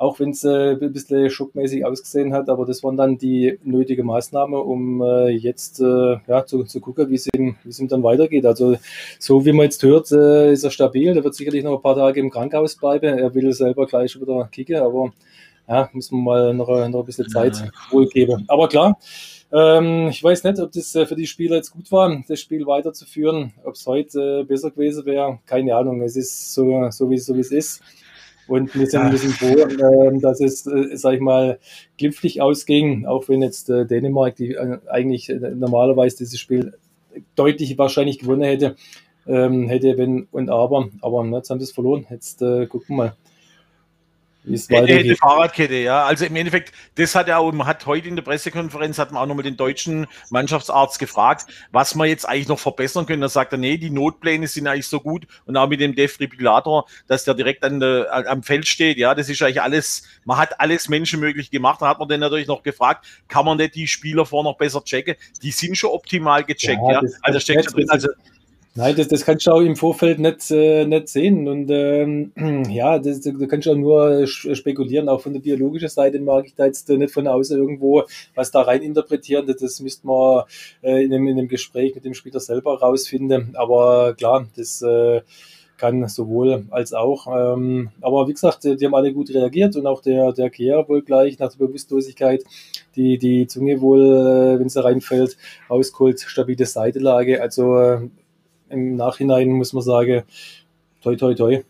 auch 0.00 0.18
wenn 0.18 0.30
es 0.30 0.44
äh, 0.44 0.76
ein 0.80 0.92
bisschen 0.92 1.28
schockmäßig 1.28 1.84
ausgesehen 1.84 2.32
hat, 2.32 2.48
aber 2.48 2.64
das 2.64 2.82
waren 2.82 2.96
dann 2.96 3.18
die 3.18 3.58
nötige 3.62 4.02
Maßnahmen, 4.02 4.58
um 4.58 5.02
äh, 5.02 5.28
jetzt 5.28 5.78
äh, 5.80 6.16
ja, 6.26 6.46
zu, 6.46 6.64
zu 6.64 6.80
gucken, 6.80 7.10
wie 7.10 7.16
es, 7.16 7.28
ihm, 7.36 7.56
wie 7.64 7.68
es 7.68 7.78
ihm 7.78 7.86
dann 7.86 8.02
weitergeht. 8.02 8.46
Also 8.46 8.76
so 9.18 9.44
wie 9.44 9.52
man 9.52 9.64
jetzt 9.64 9.82
hört, 9.82 10.10
äh, 10.10 10.52
ist 10.52 10.64
er 10.64 10.70
stabil, 10.70 11.12
der 11.12 11.22
wird 11.22 11.34
sicherlich 11.34 11.62
noch 11.62 11.76
ein 11.76 11.82
paar 11.82 11.96
Tage 11.96 12.18
im 12.18 12.30
Krankenhaus 12.30 12.76
bleiben. 12.76 13.18
Er 13.18 13.34
will 13.34 13.52
selber 13.52 13.86
gleich 13.86 14.18
wieder 14.18 14.48
kicken, 14.50 14.76
aber 14.76 15.12
ja, 15.68 15.90
müssen 15.92 16.16
wir 16.16 16.22
mal 16.22 16.54
noch, 16.54 16.68
noch 16.88 17.00
ein 17.00 17.04
bisschen 17.04 17.28
Zeit 17.28 17.56
ja. 17.58 17.68
wohl 17.90 18.08
geben. 18.08 18.46
Aber 18.48 18.68
klar, 18.68 18.98
ähm, 19.52 20.08
ich 20.08 20.24
weiß 20.24 20.44
nicht, 20.44 20.60
ob 20.60 20.72
das 20.72 20.94
äh, 20.94 21.04
für 21.04 21.14
die 21.14 21.26
Spieler 21.26 21.56
jetzt 21.56 21.72
gut 21.72 21.92
war, 21.92 22.24
das 22.26 22.40
Spiel 22.40 22.66
weiterzuführen. 22.66 23.52
Ob 23.64 23.74
es 23.74 23.86
heute 23.86 24.40
äh, 24.40 24.44
besser 24.44 24.70
gewesen 24.70 25.04
wäre, 25.04 25.40
keine 25.44 25.76
Ahnung. 25.76 26.00
Es 26.00 26.16
ist 26.16 26.54
so, 26.54 26.88
so 26.90 27.10
wie, 27.10 27.18
so 27.18 27.34
wie 27.34 27.40
es 27.40 27.52
ist. 27.52 27.82
Und 28.50 28.74
wir 28.74 28.88
sind, 28.88 29.12
wir 29.12 29.18
sind 29.18 29.34
froh, 29.34 29.46
äh, 29.46 30.18
dass 30.18 30.40
es, 30.40 30.66
äh, 30.66 30.96
sag 30.96 31.14
ich 31.14 31.20
mal, 31.20 31.60
glimpflich 31.98 32.42
ausging, 32.42 33.06
auch 33.06 33.28
wenn 33.28 33.42
jetzt 33.42 33.70
äh, 33.70 33.86
Dänemark, 33.86 34.34
die 34.34 34.54
äh, 34.54 34.78
eigentlich 34.88 35.28
normalerweise 35.28 36.18
dieses 36.18 36.40
Spiel 36.40 36.74
deutlich 37.36 37.78
wahrscheinlich 37.78 38.18
gewonnen 38.18 38.42
hätte, 38.42 38.74
ähm, 39.28 39.68
hätte, 39.68 39.96
wenn 39.96 40.26
und 40.32 40.50
aber. 40.50 40.88
Aber 41.00 41.22
ne, 41.22 41.36
jetzt 41.36 41.50
haben 41.50 41.60
sie 41.60 41.64
es 41.64 41.70
verloren. 41.70 42.06
Jetzt 42.10 42.40
gucken 42.40 42.88
wir 42.88 42.96
mal 42.96 43.16
weitergeht. 44.44 45.04
Hätte 45.04 45.16
Fahrradkette, 45.16 45.74
ja. 45.74 46.04
Also 46.04 46.24
im 46.24 46.36
Endeffekt, 46.36 46.72
das 46.94 47.14
hat 47.14 47.28
ja 47.28 47.38
auch, 47.38 47.52
man 47.52 47.66
hat 47.66 47.84
heute 47.86 48.08
in 48.08 48.16
der 48.16 48.22
Pressekonferenz, 48.22 48.98
hat 48.98 49.12
man 49.12 49.22
auch 49.22 49.26
nochmal 49.26 49.42
den 49.42 49.56
deutschen 49.56 50.06
Mannschaftsarzt 50.30 50.98
gefragt, 50.98 51.46
was 51.72 51.94
man 51.94 52.08
jetzt 52.08 52.28
eigentlich 52.28 52.48
noch 52.48 52.58
verbessern 52.58 53.06
können. 53.06 53.20
Da 53.20 53.28
sagt 53.28 53.52
er, 53.52 53.58
nee, 53.58 53.76
die 53.76 53.90
Notpläne 53.90 54.46
sind 54.46 54.66
eigentlich 54.66 54.86
so 54.86 55.00
gut 55.00 55.26
und 55.44 55.56
auch 55.56 55.68
mit 55.68 55.80
dem 55.80 55.94
Defibrillator, 55.94 56.86
dass 57.06 57.24
der 57.24 57.34
direkt 57.34 57.62
an 57.64 57.80
der, 57.80 58.08
am 58.28 58.42
Feld 58.42 58.66
steht, 58.66 58.96
ja, 58.96 59.14
das 59.14 59.28
ist 59.28 59.42
eigentlich 59.42 59.62
alles, 59.62 60.04
man 60.24 60.38
hat 60.38 60.60
alles 60.60 60.88
menschenmöglich 60.88 61.50
gemacht. 61.50 61.82
Da 61.82 61.88
hat 61.88 61.98
man 61.98 62.08
dann 62.08 62.20
natürlich 62.20 62.48
noch 62.48 62.62
gefragt, 62.62 63.06
kann 63.28 63.44
man 63.44 63.58
nicht 63.58 63.74
die 63.74 63.86
Spieler 63.86 64.24
vor 64.24 64.44
noch 64.44 64.56
besser 64.56 64.82
checken? 64.84 65.16
Die 65.42 65.50
sind 65.50 65.76
schon 65.76 65.90
optimal 65.90 66.44
gecheckt, 66.44 66.80
ja. 66.88 67.02
ja. 67.02 67.08
Also 67.22 67.40
steckt 67.40 67.74
drin, 67.74 67.88
also 67.90 68.08
Nein, 68.76 68.94
das, 68.94 69.08
das 69.08 69.24
kannst 69.24 69.48
du 69.48 69.50
auch 69.50 69.60
im 69.60 69.74
Vorfeld 69.74 70.20
nicht, 70.20 70.48
äh, 70.52 70.86
nicht 70.86 71.08
sehen. 71.08 71.48
Und 71.48 71.68
ähm, 71.72 72.32
ja, 72.70 73.00
das, 73.00 73.20
da 73.20 73.32
kannst 73.46 73.66
du 73.66 73.72
auch 73.72 73.76
nur 73.76 74.26
spekulieren. 74.28 75.08
Auch 75.08 75.20
von 75.20 75.32
der 75.32 75.40
biologischen 75.40 75.88
Seite 75.88 76.20
mag 76.20 76.46
ich 76.46 76.54
da 76.54 76.66
jetzt 76.66 76.88
nicht 76.88 77.12
von 77.12 77.26
außen 77.26 77.58
irgendwo 77.58 78.04
was 78.34 78.52
da 78.52 78.62
rein 78.62 78.82
interpretieren. 78.82 79.46
Das, 79.46 79.56
das 79.56 79.80
müsste 79.80 80.06
man 80.06 80.44
äh, 80.82 81.04
in, 81.04 81.12
einem, 81.12 81.26
in 81.26 81.38
einem 81.38 81.48
Gespräch 81.48 81.96
mit 81.96 82.04
dem 82.04 82.14
Spieler 82.14 82.38
selber 82.38 82.78
rausfinden. 82.78 83.56
Aber 83.56 84.14
klar, 84.14 84.46
das 84.56 84.82
äh, 84.82 85.22
kann 85.76 86.06
sowohl 86.06 86.66
als 86.70 86.92
auch. 86.92 87.26
Ähm, 87.26 87.90
aber 88.00 88.28
wie 88.28 88.34
gesagt, 88.34 88.62
die 88.62 88.84
haben 88.84 88.94
alle 88.94 89.12
gut 89.12 89.30
reagiert 89.30 89.74
und 89.74 89.86
auch 89.86 90.00
der, 90.00 90.32
der 90.32 90.50
Kehr 90.50 90.88
wohl 90.88 91.02
gleich 91.02 91.38
nach 91.40 91.50
der 91.50 91.66
Bewusstlosigkeit 91.66 92.44
die, 92.94 93.18
die 93.18 93.46
Zunge 93.48 93.80
wohl, 93.80 94.00
äh, 94.00 94.60
wenn 94.60 94.68
sie 94.68 94.84
reinfällt, 94.84 95.36
ausgeholt, 95.68 96.20
stabile 96.20 96.66
Seitelage. 96.66 97.42
Also 97.42 97.76
äh, 97.78 98.08
im 98.70 98.96
Nachhinein 98.96 99.50
muss 99.50 99.72
man 99.72 99.82
sagen, 99.82 100.22
toi, 101.02 101.16
toi, 101.16 101.34
toi. 101.34 101.62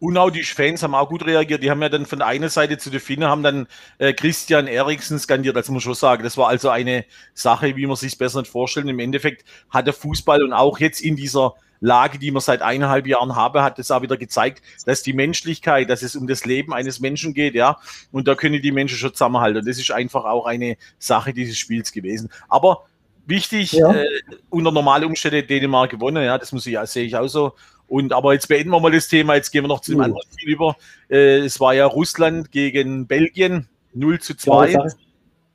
Und 0.00 0.16
Fans 0.46 0.82
haben 0.82 0.94
auch 0.94 1.10
gut 1.10 1.26
reagiert. 1.26 1.62
Die 1.62 1.70
haben 1.70 1.82
ja 1.82 1.90
dann 1.90 2.06
von 2.06 2.20
der 2.20 2.28
einen 2.28 2.48
Seite 2.48 2.78
zu 2.78 2.88
den 2.88 3.00
Finnen 3.00 3.28
haben 3.28 3.42
dann 3.42 3.66
äh, 3.98 4.14
Christian 4.14 4.66
Eriksen 4.66 5.18
skandiert, 5.18 5.56
das 5.56 5.68
muss 5.68 5.84
man 5.84 5.94
schon 5.94 5.94
sagen. 5.94 6.22
Das 6.22 6.38
war 6.38 6.48
also 6.48 6.70
eine 6.70 7.04
Sache, 7.34 7.76
wie 7.76 7.86
man 7.86 7.96
sich 7.96 8.16
besser 8.16 8.40
nicht 8.40 8.50
vorstellen. 8.50 8.88
Im 8.88 8.98
Endeffekt 8.98 9.44
hat 9.68 9.86
der 9.86 9.92
Fußball 9.92 10.42
und 10.42 10.54
auch 10.54 10.78
jetzt 10.78 11.02
in 11.02 11.16
dieser 11.16 11.54
Lage, 11.80 12.18
die 12.18 12.30
wir 12.30 12.40
seit 12.40 12.62
eineinhalb 12.62 13.06
Jahren 13.06 13.36
haben, 13.36 13.62
hat 13.62 13.78
es 13.78 13.90
auch 13.90 14.02
wieder 14.02 14.16
gezeigt, 14.16 14.62
dass 14.86 15.02
die 15.02 15.12
Menschlichkeit, 15.12 15.90
dass 15.90 16.02
es 16.02 16.16
um 16.16 16.26
das 16.26 16.44
Leben 16.46 16.72
eines 16.72 17.00
Menschen 17.00 17.34
geht, 17.34 17.54
ja. 17.54 17.78
Und 18.10 18.28
da 18.28 18.34
können 18.34 18.62
die 18.62 18.72
Menschen 18.72 18.98
schon 18.98 19.12
zusammenhalten. 19.12 19.60
Und 19.60 19.68
das 19.68 19.78
ist 19.78 19.90
einfach 19.90 20.24
auch 20.24 20.46
eine 20.46 20.76
Sache 20.98 21.32
dieses 21.32 21.58
Spiels 21.58 21.92
gewesen. 21.92 22.30
Aber 22.48 22.86
Wichtig, 23.30 23.72
ja. 23.72 23.92
äh, 23.92 24.06
unter 24.50 24.72
normalen 24.72 25.04
Umständen 25.04 25.46
Dänemark 25.46 25.90
gewonnen, 25.90 26.22
ja, 26.24 26.36
das 26.36 26.52
muss 26.52 26.66
ich, 26.66 26.76
sehe 26.84 27.04
ich 27.04 27.16
auch 27.16 27.28
so. 27.28 27.52
Und 27.86 28.12
aber 28.12 28.34
jetzt 28.34 28.48
beenden 28.48 28.70
wir 28.70 28.80
mal 28.80 28.92
das 28.92 29.08
Thema, 29.08 29.34
jetzt 29.34 29.50
gehen 29.50 29.64
wir 29.64 29.68
noch 29.68 29.80
zu 29.80 29.92
dem 29.92 30.00
anderen 30.00 30.22
Spiel 30.32 30.54
über. 30.54 30.76
Äh, 31.08 31.38
es 31.38 31.58
war 31.58 31.74
ja 31.74 31.86
Russland 31.86 32.52
gegen 32.52 33.06
Belgien 33.06 33.68
0 33.94 34.20
zu 34.20 34.36
2. 34.36 34.66
Klare 34.66 34.70
Sache, 34.70 34.96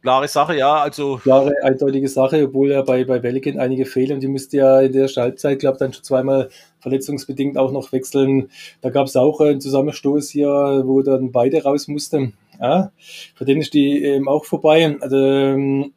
Klare 0.01 0.27
Sache 0.27 0.57
ja. 0.57 0.75
Also 0.75 1.17
Klare, 1.17 1.53
eindeutige 1.63 2.07
Sache, 2.07 2.45
obwohl 2.45 2.71
ja 2.71 2.81
bei, 2.81 3.05
bei 3.05 3.19
Belgien 3.19 3.57
einige 3.57 3.85
fehlen. 3.85 4.19
Die 4.19 4.27
musste 4.27 4.57
ja 4.57 4.81
in 4.81 4.91
der 4.91 5.07
Halbzeit, 5.07 5.59
glaube 5.59 5.75
ich, 5.75 5.79
dann 5.79 5.93
schon 5.93 6.03
zweimal 6.03 6.49
verletzungsbedingt 6.79 7.57
auch 7.57 7.71
noch 7.71 7.91
wechseln. 7.91 8.49
Da 8.81 8.91
gab 8.91 9.07
es 9.07 9.15
auch 9.15 9.41
einen 9.41 9.61
Zusammenstoß 9.61 10.29
hier, 10.29 10.83
wo 10.85 11.01
dann 11.01 11.31
beide 11.31 11.63
raus 11.63 11.87
mussten. 11.87 12.33
Ja, 12.59 12.91
für 13.33 13.45
den 13.45 13.61
ist 13.61 13.73
die 13.73 14.03
eben 14.03 14.27
auch 14.27 14.45
vorbei. 14.45 14.95
Also, 15.01 15.17
ähm, 15.17 15.93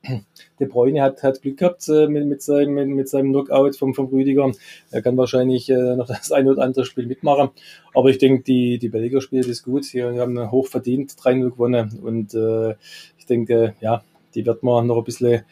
De 0.60 0.66
Bruyne 0.66 1.02
hat, 1.02 1.22
hat 1.22 1.42
Glück 1.42 1.58
gehabt 1.58 1.88
äh, 1.88 2.06
mit, 2.08 2.26
mit, 2.26 2.42
seinem, 2.42 2.74
mit, 2.74 2.88
mit 2.88 3.08
seinem 3.08 3.30
Knockout 3.30 3.76
vom, 3.76 3.94
vom 3.94 4.06
Rüdiger. 4.06 4.50
Er 4.90 5.02
kann 5.02 5.16
wahrscheinlich 5.16 5.68
äh, 5.70 5.96
noch 5.96 6.06
das 6.06 6.32
eine 6.32 6.50
oder 6.50 6.62
andere 6.62 6.84
Spiel 6.84 7.06
mitmachen. 7.06 7.50
Aber 7.94 8.10
ich 8.10 8.18
denke, 8.18 8.42
die, 8.44 8.78
die 8.78 8.88
Belgier 8.88 9.20
spielen 9.20 9.46
das 9.46 9.62
gut. 9.62 9.84
Sie 9.84 10.02
haben 10.02 10.50
hoch 10.50 10.66
verdient 10.66 11.12
3-0 11.12 11.50
gewonnen. 11.50 11.98
Und 12.02 12.34
äh, 12.34 12.74
ich 13.18 13.26
denke, 13.26 13.74
ja, 13.80 14.02
die 14.34 14.46
wird 14.46 14.62
man 14.62 14.86
noch 14.86 14.98
ein 14.98 15.04
bisschen 15.04 15.42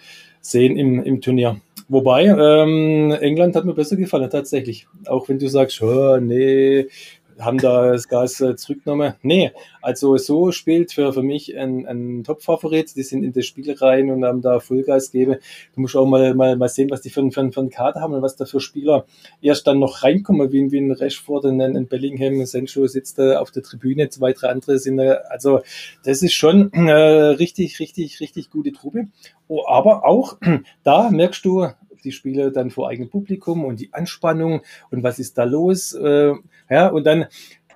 sehen 0.41 0.77
im, 0.77 1.03
im 1.03 1.21
Turnier. 1.21 1.61
Wobei, 1.89 2.25
ähm, 2.25 3.13
England 3.13 3.55
hat 3.55 3.65
mir 3.65 3.75
besser 3.75 3.97
gefallen, 3.97 4.29
tatsächlich. 4.29 4.89
Auch 5.07 5.29
wenn 5.29 5.39
du 5.39 5.49
sagst, 5.49 5.81
oh, 5.83 6.19
nee, 6.19 6.89
haben 7.39 7.59
da 7.59 7.93
das 7.93 8.09
Gas 8.09 8.41
äh, 8.41 8.57
zurückgenommen. 8.57 9.15
Nee, 9.23 9.53
also 9.83 10.17
so 10.17 10.53
spielt 10.53 10.93
für, 10.93 11.13
für 11.13 11.23
mich 11.23 11.57
ein, 11.57 11.87
ein 11.87 12.25
Top-Favorit. 12.25 12.97
Die 12.97 13.03
sind 13.03 13.23
in 13.25 13.33
das 13.33 13.47
Spiel 13.47 13.73
rein 13.73 14.11
und 14.11 14.25
haben 14.25 14.41
da 14.41 14.61
Vollgas 14.61 15.11
gegeben. 15.11 15.37
Du 15.75 15.81
musst 15.81 15.97
auch 15.97 16.07
mal, 16.07 16.35
mal, 16.35 16.57
mal 16.57 16.69
sehen, 16.69 16.91
was 16.91 17.03
die 17.03 17.11
für, 17.11 17.31
für, 17.31 17.53
für 17.53 17.61
einen 17.61 17.71
Kader 17.71 18.01
haben 18.01 18.15
und 18.15 18.23
was 18.23 18.37
da 18.37 18.45
für 18.47 18.61
Spieler 18.61 19.07
erst 19.43 19.67
dann 19.67 19.79
noch 19.79 20.03
reinkommen, 20.03 20.53
wie, 20.53 20.71
wie 20.73 20.79
ein 20.79 20.93
Rashford, 20.93 21.47
ein, 21.47 21.61
ein 21.61 21.87
Bellingham, 21.87 22.41
ein 22.41 22.47
Sancho 22.47 22.87
sitzt 22.87 23.19
da 23.19 23.41
auf 23.41 23.51
der 23.51 23.63
Tribüne, 23.63 24.09
zwei, 24.09 24.33
drei 24.33 24.49
andere 24.49 24.79
sind 24.79 24.97
da. 24.97 25.21
Also 25.29 25.61
das 26.05 26.23
ist 26.23 26.35
schon 26.35 26.73
äh, 26.73 26.93
richtig, 26.93 27.79
richtig, 27.81 28.21
richtig 28.21 28.51
gute 28.51 28.73
Truppe. 28.73 29.09
Oh, 29.49 29.67
aber 29.67 30.05
auch 30.05 30.39
da 30.85 31.11
merkst 31.11 31.45
du, 31.45 31.69
die 32.03 32.13
Spiele 32.13 32.53
dann 32.53 32.71
vor 32.71 32.89
eigenem 32.89 33.11
Publikum 33.11 33.65
und 33.65 33.81
die 33.81 33.93
Anspannung 33.93 34.63
und 34.91 35.03
was 35.03 35.19
ist 35.19 35.39
da 35.39 35.45
los. 35.45 35.93
Äh, 35.93 36.33
ja, 36.71 36.89
und 36.89 37.05
dann 37.05 37.27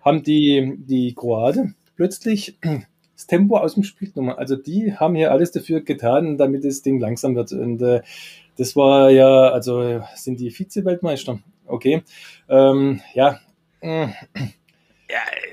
haben 0.03 0.23
die, 0.23 0.77
die 0.79 1.15
Kroaten 1.15 1.77
plötzlich 1.97 2.59
das 3.15 3.27
Tempo 3.27 3.57
aus 3.57 3.75
dem 3.75 3.83
Spiel 3.83 4.11
genommen. 4.11 4.37
Also 4.37 4.57
die 4.57 4.95
haben 4.95 5.15
hier 5.15 5.33
alles 5.33 5.53
dafür 5.53 5.83
getan, 5.83 6.39
damit 6.39 6.65
das 6.65 6.83
Ding 6.83 6.99
langsam 6.99 7.35
wird. 7.37 7.53
Und 7.53 7.83
äh, 7.83 8.03
das 8.57 8.77
war 8.77 9.11
ja, 9.11 9.50
also 9.50 10.03
sind 10.15 10.41
die 10.41 10.50
Vize-Weltmeister. 10.50 11.41
Okay. 11.67 12.03
Ähm, 12.49 13.00
ja. 13.15 13.39
ja. 13.83 14.12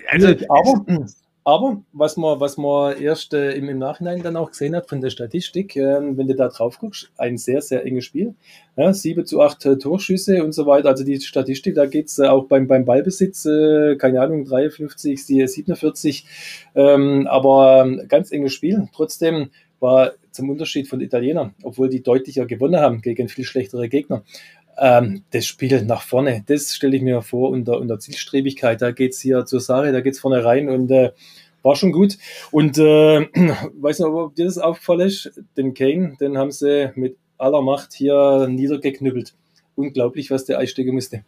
Also, 0.10 0.28
aber, 0.50 1.06
Aber 1.48 1.82
was 1.94 2.18
man, 2.18 2.42
was 2.42 2.58
man 2.58 3.02
erst 3.02 3.34
äh, 3.34 3.54
im, 3.54 3.70
im, 3.70 3.78
Nachhinein 3.78 4.22
dann 4.22 4.36
auch 4.36 4.50
gesehen 4.50 4.76
hat 4.76 4.90
von 4.90 5.00
der 5.00 5.12
Statistik, 5.12 5.78
äh, 5.78 6.02
wenn 6.02 6.28
du 6.28 6.36
da 6.36 6.50
drauf 6.50 6.78
guckst, 6.78 7.10
ein 7.16 7.38
sehr, 7.38 7.62
sehr 7.62 7.86
enges 7.86 8.04
Spiel. 8.04 8.36
Ja, 8.76 8.94
7 8.94 9.26
zu 9.26 9.40
8 9.40 9.66
äh, 9.66 9.78
Torschüsse 9.78 10.44
und 10.44 10.52
so 10.52 10.66
weiter. 10.66 10.90
Also 10.90 11.06
die 11.06 11.22
Statistik, 11.22 11.76
da 11.76 11.86
geht's 11.86 12.20
äh, 12.20 12.28
auch 12.28 12.48
beim, 12.50 12.68
beim 12.68 12.84
Ballbesitz, 12.84 13.46
äh, 13.46 13.96
keine 13.96 14.20
Ahnung, 14.20 14.44
53, 14.44 15.26
47, 15.26 16.26
ähm, 16.76 17.28
aber 17.28 17.86
ähm, 17.86 18.02
ganz 18.10 18.34
enges 18.34 18.52
Spiel. 18.52 18.90
Trotzdem 18.94 19.50
war 19.80 20.12
zum 20.32 20.50
Unterschied 20.50 20.90
von 20.90 21.00
Italienern, 21.00 21.56
obwohl 21.64 21.88
die 21.88 22.04
deutlicher 22.04 22.46
gewonnen 22.46 22.82
haben 22.82 23.02
gegen 23.02 23.30
viel 23.30 23.46
schlechtere 23.46 23.88
Gegner, 23.88 24.24
ähm, 24.78 25.24
das 25.32 25.46
Spiel 25.46 25.84
nach 25.84 26.02
vorne, 26.02 26.44
das 26.46 26.76
stelle 26.76 26.96
ich 26.96 27.02
mir 27.02 27.22
vor 27.22 27.50
unter, 27.50 27.80
unter 27.80 28.00
Zielstrebigkeit. 28.00 28.82
Da 28.82 28.92
geht's 28.92 29.20
hier 29.20 29.46
zur 29.46 29.60
Sache, 29.60 29.92
da 29.92 30.02
geht's 30.02 30.20
vorne 30.20 30.44
rein 30.44 30.70
und 30.70 30.92
äh, 30.92 31.12
war 31.64 31.76
schon 31.76 31.92
gut. 31.92 32.18
Und 32.52 32.78
äh, 32.78 32.82
weiß 33.80 34.00
nicht, 34.00 34.08
ob 34.08 34.36
dir 34.36 34.46
das 34.46 34.58
aufgefallen 34.58 35.02
ist, 35.02 35.32
den 35.58 35.74
Kane, 35.74 36.16
den 36.20 36.38
haben 36.38 36.52
sie 36.52 36.92
mit 36.96 37.18
aller 37.38 37.62
Macht 37.62 37.94
hier 37.94 38.48
niedergeknüppelt. 38.50 39.34
Unglaublich, 39.76 40.32
was 40.32 40.46
der 40.46 40.60
einstecken 40.60 40.94
musste. 40.94 41.24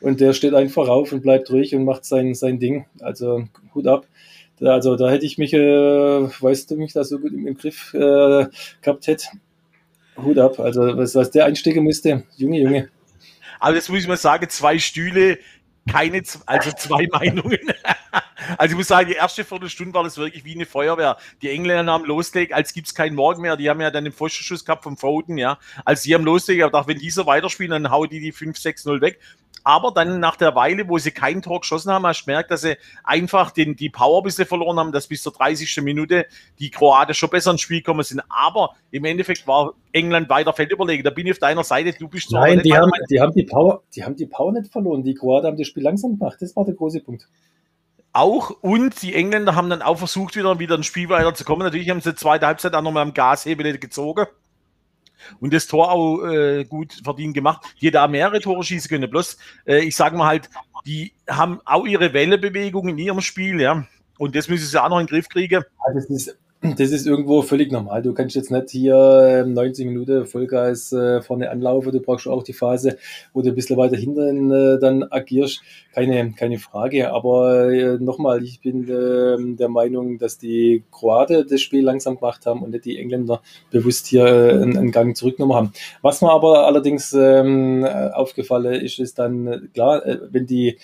Und 0.00 0.20
der 0.20 0.32
steht 0.32 0.54
einfach 0.54 0.88
auf 0.88 1.12
und 1.12 1.22
bleibt 1.22 1.50
ruhig 1.50 1.74
und 1.74 1.84
macht 1.84 2.04
sein, 2.04 2.34
sein 2.34 2.58
Ding. 2.58 2.86
Also 3.00 3.44
Hut 3.74 3.86
ab. 3.86 4.06
Also 4.60 4.96
da 4.96 5.10
hätte 5.10 5.26
ich 5.26 5.38
mich, 5.38 5.52
äh, 5.52 5.58
weißt 5.60 6.70
du, 6.70 6.76
mich 6.76 6.92
da 6.92 7.04
so 7.04 7.18
gut 7.18 7.32
im, 7.32 7.46
im 7.46 7.56
Griff 7.56 7.94
äh, 7.94 8.46
gehabt 8.82 9.06
hätte. 9.06 9.28
Hut 10.22 10.38
ab. 10.38 10.58
Also 10.58 10.96
was, 10.96 11.14
was 11.14 11.30
der 11.30 11.46
einstecken 11.46 11.84
musste, 11.84 12.24
Junge, 12.36 12.60
Junge. 12.60 12.88
Aber 13.60 13.74
das 13.74 13.88
muss 13.88 14.00
ich 14.00 14.08
mal 14.08 14.16
sagen, 14.16 14.48
zwei 14.48 14.78
Stühle, 14.78 15.38
keine, 15.90 16.22
also 16.46 16.70
zwei 16.72 17.08
Meinungen. 17.12 17.58
Also 18.56 18.72
ich 18.72 18.76
muss 18.76 18.88
sagen, 18.88 19.08
die 19.08 19.14
erste 19.14 19.44
Viertelstunde 19.44 19.94
war 19.94 20.04
das 20.04 20.16
wirklich 20.16 20.44
wie 20.44 20.54
eine 20.54 20.66
Feuerwehr. 20.66 21.16
Die 21.42 21.50
Engländer 21.50 21.92
haben 21.92 22.04
losgelegt, 22.04 22.52
als 22.52 22.72
gibt 22.72 22.86
es 22.86 22.94
keinen 22.94 23.14
Morgen 23.14 23.42
mehr. 23.42 23.56
Die 23.56 23.68
haben 23.68 23.80
ja 23.80 23.90
dann 23.90 24.04
den 24.04 24.12
Pfostenschuss 24.12 24.64
gehabt 24.64 24.84
vom 24.84 24.96
Foden, 24.96 25.38
ja. 25.38 25.58
Als 25.84 26.02
sie 26.02 26.14
haben 26.14 26.24
losgelegt, 26.24 26.60
ich 26.60 26.66
gedacht, 26.66 26.88
wenn 26.88 26.98
dieser 26.98 27.26
weiterspielen, 27.26 27.70
dann 27.70 27.90
hauen 27.90 28.08
die 28.08 28.20
die 28.20 28.32
5-6-0 28.32 29.00
weg. 29.00 29.18
Aber 29.64 29.92
dann 29.92 30.20
nach 30.20 30.36
der 30.36 30.54
Weile, 30.54 30.88
wo 30.88 30.98
sie 30.98 31.10
kein 31.10 31.42
Tor 31.42 31.60
geschossen 31.60 31.90
haben, 31.90 32.06
hast 32.06 32.22
du 32.22 32.26
gemerkt, 32.26 32.50
dass 32.50 32.62
sie 32.62 32.76
einfach 33.04 33.50
den, 33.50 33.76
die 33.76 33.90
Power 33.90 34.20
ein 34.20 34.24
bisschen 34.24 34.46
verloren 34.46 34.78
haben, 34.78 34.92
dass 34.92 35.06
bis 35.06 35.22
zur 35.22 35.32
30. 35.32 35.82
Minute 35.82 36.26
die 36.58 36.70
Kroaten 36.70 37.14
schon 37.14 37.30
besser 37.30 37.50
ins 37.50 37.60
Spiel 37.60 37.78
gekommen 37.78 38.02
sind. 38.02 38.22
Aber 38.28 38.74
im 38.90 39.04
Endeffekt 39.04 39.46
war 39.46 39.74
England 39.92 40.28
weiter 40.28 40.52
Feldüberlegen. 40.52 41.04
Da 41.04 41.10
bin 41.10 41.26
ich 41.26 41.32
auf 41.32 41.38
deiner 41.38 41.64
Seite, 41.64 41.92
du 41.98 42.08
bist 42.08 42.30
Nein, 42.32 42.60
die 42.62 42.74
haben, 42.74 42.90
die, 43.10 43.20
haben 43.20 43.32
die, 43.32 43.44
Power, 43.44 43.82
die 43.94 44.04
haben 44.04 44.16
die 44.16 44.26
Power 44.26 44.52
nicht 44.52 44.70
verloren. 44.70 45.02
Die 45.02 45.14
Kroaten 45.14 45.46
haben 45.46 45.56
das 45.56 45.66
Spiel 45.66 45.82
langsam 45.82 46.18
gemacht. 46.18 46.38
Das 46.40 46.54
war 46.56 46.64
der 46.64 46.74
große 46.74 47.00
Punkt 47.00 47.28
auch 48.14 48.50
und 48.62 49.00
die 49.02 49.14
Engländer 49.14 49.54
haben 49.54 49.70
dann 49.70 49.82
auch 49.82 49.98
versucht, 49.98 50.34
wieder, 50.34 50.58
wieder 50.58 50.74
ein 50.74 50.82
Spiel 50.82 51.08
weiterzukommen. 51.08 51.62
Natürlich 51.62 51.90
haben 51.90 52.00
sie 52.00 52.10
die 52.10 52.16
zweite 52.16 52.46
Halbzeit 52.46 52.74
auch 52.74 52.82
nochmal 52.82 53.02
am 53.02 53.14
Gashebel 53.14 53.78
gezogen 53.78 54.26
und 55.40 55.52
das 55.52 55.66
Tor 55.66 55.90
auch 55.90 56.24
äh, 56.24 56.64
gut 56.64 57.00
verdient 57.04 57.34
gemacht. 57.34 57.62
Die 57.80 57.90
da 57.90 58.08
mehrere 58.08 58.40
Tore 58.40 58.62
schießen 58.62 58.88
können. 58.88 59.10
Bloß, 59.10 59.36
äh, 59.66 59.80
ich 59.80 59.96
sage 59.96 60.16
mal 60.16 60.26
halt, 60.26 60.50
die 60.86 61.12
haben 61.28 61.60
auch 61.64 61.86
ihre 61.86 62.12
Wellebewegung 62.12 62.88
in 62.88 62.98
ihrem 62.98 63.20
Spiel, 63.20 63.60
ja. 63.60 63.86
Und 64.18 64.34
das 64.34 64.48
müssen 64.48 64.66
sie 64.66 64.82
auch 64.82 64.88
noch 64.88 64.98
in 64.98 65.06
den 65.06 65.10
Griff 65.10 65.28
kriegen. 65.28 65.62
Ja, 65.62 65.94
das 65.94 66.06
ist 66.06 66.36
das 66.60 66.90
ist 66.90 67.06
irgendwo 67.06 67.42
völlig 67.42 67.70
normal. 67.70 68.02
Du 68.02 68.12
kannst 68.12 68.34
jetzt 68.34 68.50
nicht 68.50 68.70
hier 68.70 69.44
90 69.46 69.84
ähm, 69.84 69.92
Minuten 69.92 70.26
Vollgas 70.26 70.92
äh, 70.92 71.22
vorne 71.22 71.50
anlaufen. 71.50 71.92
Du 71.92 72.00
brauchst 72.00 72.26
auch 72.26 72.42
die 72.42 72.52
Phase, 72.52 72.98
wo 73.32 73.42
du 73.42 73.50
ein 73.50 73.54
bisschen 73.54 73.76
weiter 73.76 73.96
hinten 73.96 74.50
äh, 74.50 74.78
dann 74.80 75.04
agierst. 75.04 75.62
Keine, 75.94 76.32
keine 76.32 76.58
Frage. 76.58 77.12
Aber 77.12 77.70
äh, 77.70 77.98
nochmal, 77.98 78.42
ich 78.42 78.60
bin 78.60 78.88
äh, 78.88 79.56
der 79.56 79.68
Meinung, 79.68 80.18
dass 80.18 80.38
die 80.38 80.82
Kroaten 80.90 81.46
das 81.48 81.60
Spiel 81.60 81.84
langsam 81.84 82.16
gemacht 82.16 82.44
haben 82.44 82.62
und 82.62 82.70
nicht 82.70 82.86
die 82.86 82.98
Engländer 82.98 83.40
bewusst 83.70 84.08
hier 84.08 84.26
einen, 84.26 84.90
Gang 84.90 85.16
zurückgenommen 85.16 85.54
haben. 85.54 85.72
Was 86.02 86.22
mir 86.22 86.32
aber 86.32 86.66
allerdings 86.66 87.12
ähm, 87.12 87.84
aufgefallen 87.84 88.80
ist, 88.80 88.98
ist 88.98 89.18
dann, 89.18 89.68
klar, 89.74 90.02
wenn 90.30 90.46
die 90.46 90.78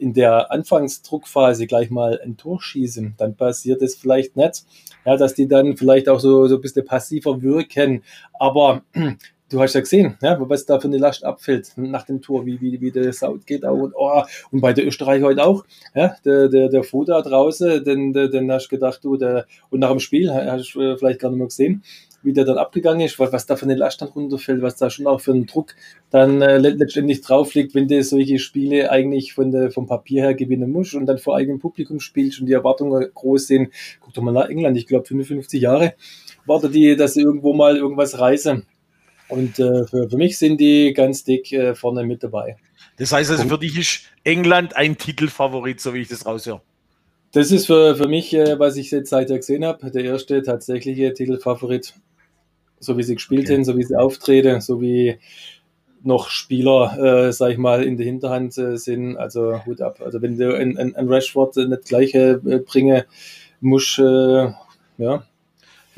in 0.00 0.14
der 0.14 0.50
Anfangsdruckphase 0.50 1.66
gleich 1.66 1.90
mal 1.90 2.20
ein 2.24 2.36
Tor 2.36 2.60
schießen, 2.60 3.14
dann 3.18 3.36
passiert 3.36 3.82
es 3.82 3.94
vielleicht 3.94 4.36
nicht 4.36 4.64
ja, 5.04 5.16
dass 5.16 5.34
die 5.34 5.48
dann 5.48 5.76
vielleicht 5.76 6.08
auch 6.08 6.20
so, 6.20 6.46
so 6.46 6.56
ein 6.56 6.60
bisschen 6.60 6.84
passiver 6.84 7.42
wirken. 7.42 8.02
Aber 8.38 8.82
du 9.50 9.60
hast 9.60 9.74
ja 9.74 9.80
gesehen, 9.80 10.16
ja, 10.22 10.36
was 10.40 10.66
da 10.66 10.78
für 10.78 10.88
eine 10.88 10.98
Last 10.98 11.24
abfällt 11.24 11.72
nach 11.76 12.04
dem 12.04 12.22
Tor, 12.22 12.46
wie, 12.46 12.60
wie, 12.60 12.80
wie 12.80 12.90
der 12.90 13.12
Saut 13.12 13.46
geht 13.46 13.64
auch 13.64 13.78
und, 13.78 13.94
oh, 13.96 14.22
und 14.50 14.60
bei 14.60 14.72
der 14.72 14.86
Österreich 14.86 15.22
heute 15.22 15.44
auch, 15.44 15.64
ja, 15.94 16.14
der, 16.24 16.48
der, 16.48 16.68
der 16.68 16.84
Foda 16.84 17.20
draußen, 17.22 17.84
den, 17.84 18.12
den, 18.12 18.30
den 18.30 18.52
hast 18.52 18.66
du 18.66 18.76
gedacht, 18.76 19.00
du, 19.02 19.16
der, 19.16 19.46
und 19.70 19.80
nach 19.80 19.90
dem 19.90 20.00
Spiel 20.00 20.32
hast 20.32 20.74
du 20.74 20.96
vielleicht 20.96 21.20
gar 21.20 21.30
nicht 21.30 21.38
mehr 21.38 21.48
gesehen, 21.48 21.82
wie 22.22 22.32
der 22.32 22.44
dann 22.44 22.58
abgegangen 22.58 23.00
ist, 23.00 23.18
was, 23.18 23.32
was 23.32 23.46
da 23.46 23.56
für 23.56 23.64
eine 23.64 23.74
Last 23.74 24.02
dann 24.02 24.08
runterfällt, 24.08 24.62
was 24.62 24.76
da 24.76 24.90
schon 24.90 25.06
auch 25.06 25.20
für 25.20 25.32
einen 25.32 25.46
Druck 25.46 25.74
dann 26.10 26.42
äh, 26.42 26.58
letztendlich 26.58 27.20
drauf 27.22 27.54
liegt, 27.54 27.74
wenn 27.74 27.88
du 27.88 28.02
solche 28.02 28.38
Spiele 28.38 28.90
eigentlich 28.90 29.32
von 29.32 29.50
der, 29.50 29.70
vom 29.70 29.86
Papier 29.86 30.22
her 30.22 30.34
gewinnen 30.34 30.70
musst 30.70 30.94
und 30.94 31.06
dann 31.06 31.18
vor 31.18 31.36
eigenem 31.36 31.58
Publikum 31.58 32.00
spielst 32.00 32.40
und 32.40 32.46
die 32.46 32.52
Erwartungen 32.52 33.08
groß 33.14 33.46
sind. 33.46 33.70
Guck 34.00 34.14
doch 34.14 34.22
mal 34.22 34.32
nach 34.32 34.48
England, 34.48 34.76
ich 34.76 34.86
glaube 34.86 35.06
55 35.06 35.62
Jahre 35.62 35.94
wartet 36.46 36.74
die, 36.74 36.96
dass 36.96 37.14
sie 37.14 37.22
irgendwo 37.22 37.54
mal 37.54 37.76
irgendwas 37.76 38.18
reisen. 38.18 38.66
Und 39.28 39.58
äh, 39.60 39.86
für, 39.86 40.10
für 40.10 40.16
mich 40.16 40.38
sind 40.38 40.60
die 40.60 40.92
ganz 40.92 41.22
dick 41.24 41.52
äh, 41.52 41.74
vorne 41.74 42.04
mit 42.04 42.22
dabei. 42.22 42.56
Das 42.96 43.12
heißt 43.12 43.30
also, 43.30 43.48
für 43.48 43.58
dich 43.58 43.78
ist 43.78 44.00
England 44.24 44.76
ein 44.76 44.98
Titelfavorit, 44.98 45.80
so 45.80 45.94
wie 45.94 46.00
ich 46.00 46.08
das 46.08 46.26
raushöre. 46.26 46.60
Das 47.32 47.52
ist 47.52 47.66
für, 47.66 47.94
für 47.94 48.08
mich, 48.08 48.34
äh, 48.34 48.58
was 48.58 48.76
ich 48.76 48.90
jetzt 48.90 49.10
seither 49.10 49.36
gesehen 49.36 49.64
habe, 49.64 49.90
der 49.90 50.04
erste 50.04 50.42
tatsächliche 50.42 51.14
Titelfavorit 51.14 51.94
so 52.80 52.98
wie 52.98 53.02
sie 53.02 53.14
gespielt 53.14 53.42
okay. 53.42 53.54
sind, 53.54 53.64
so 53.64 53.76
wie 53.76 53.84
sie 53.84 53.96
auftreten, 53.96 54.60
so 54.60 54.80
wie 54.80 55.18
noch 56.02 56.30
Spieler, 56.30 57.26
äh, 57.28 57.32
sag 57.32 57.52
ich 57.52 57.58
mal, 57.58 57.84
in 57.84 57.96
der 57.96 58.06
Hinterhand 58.06 58.56
äh, 58.58 58.76
sind. 58.76 59.16
Also 59.16 59.64
Hut 59.66 59.80
ab. 59.82 60.00
Also 60.02 60.22
wenn 60.22 60.38
du 60.38 60.56
ein, 60.56 60.78
ein, 60.78 60.96
ein 60.96 61.08
Rashford 61.08 61.56
nicht 61.56 61.84
gleiche 61.84 62.40
äh, 62.46 62.58
bringen 62.58 63.02
musst, 63.60 63.98
äh, 63.98 64.52
ja. 64.98 65.24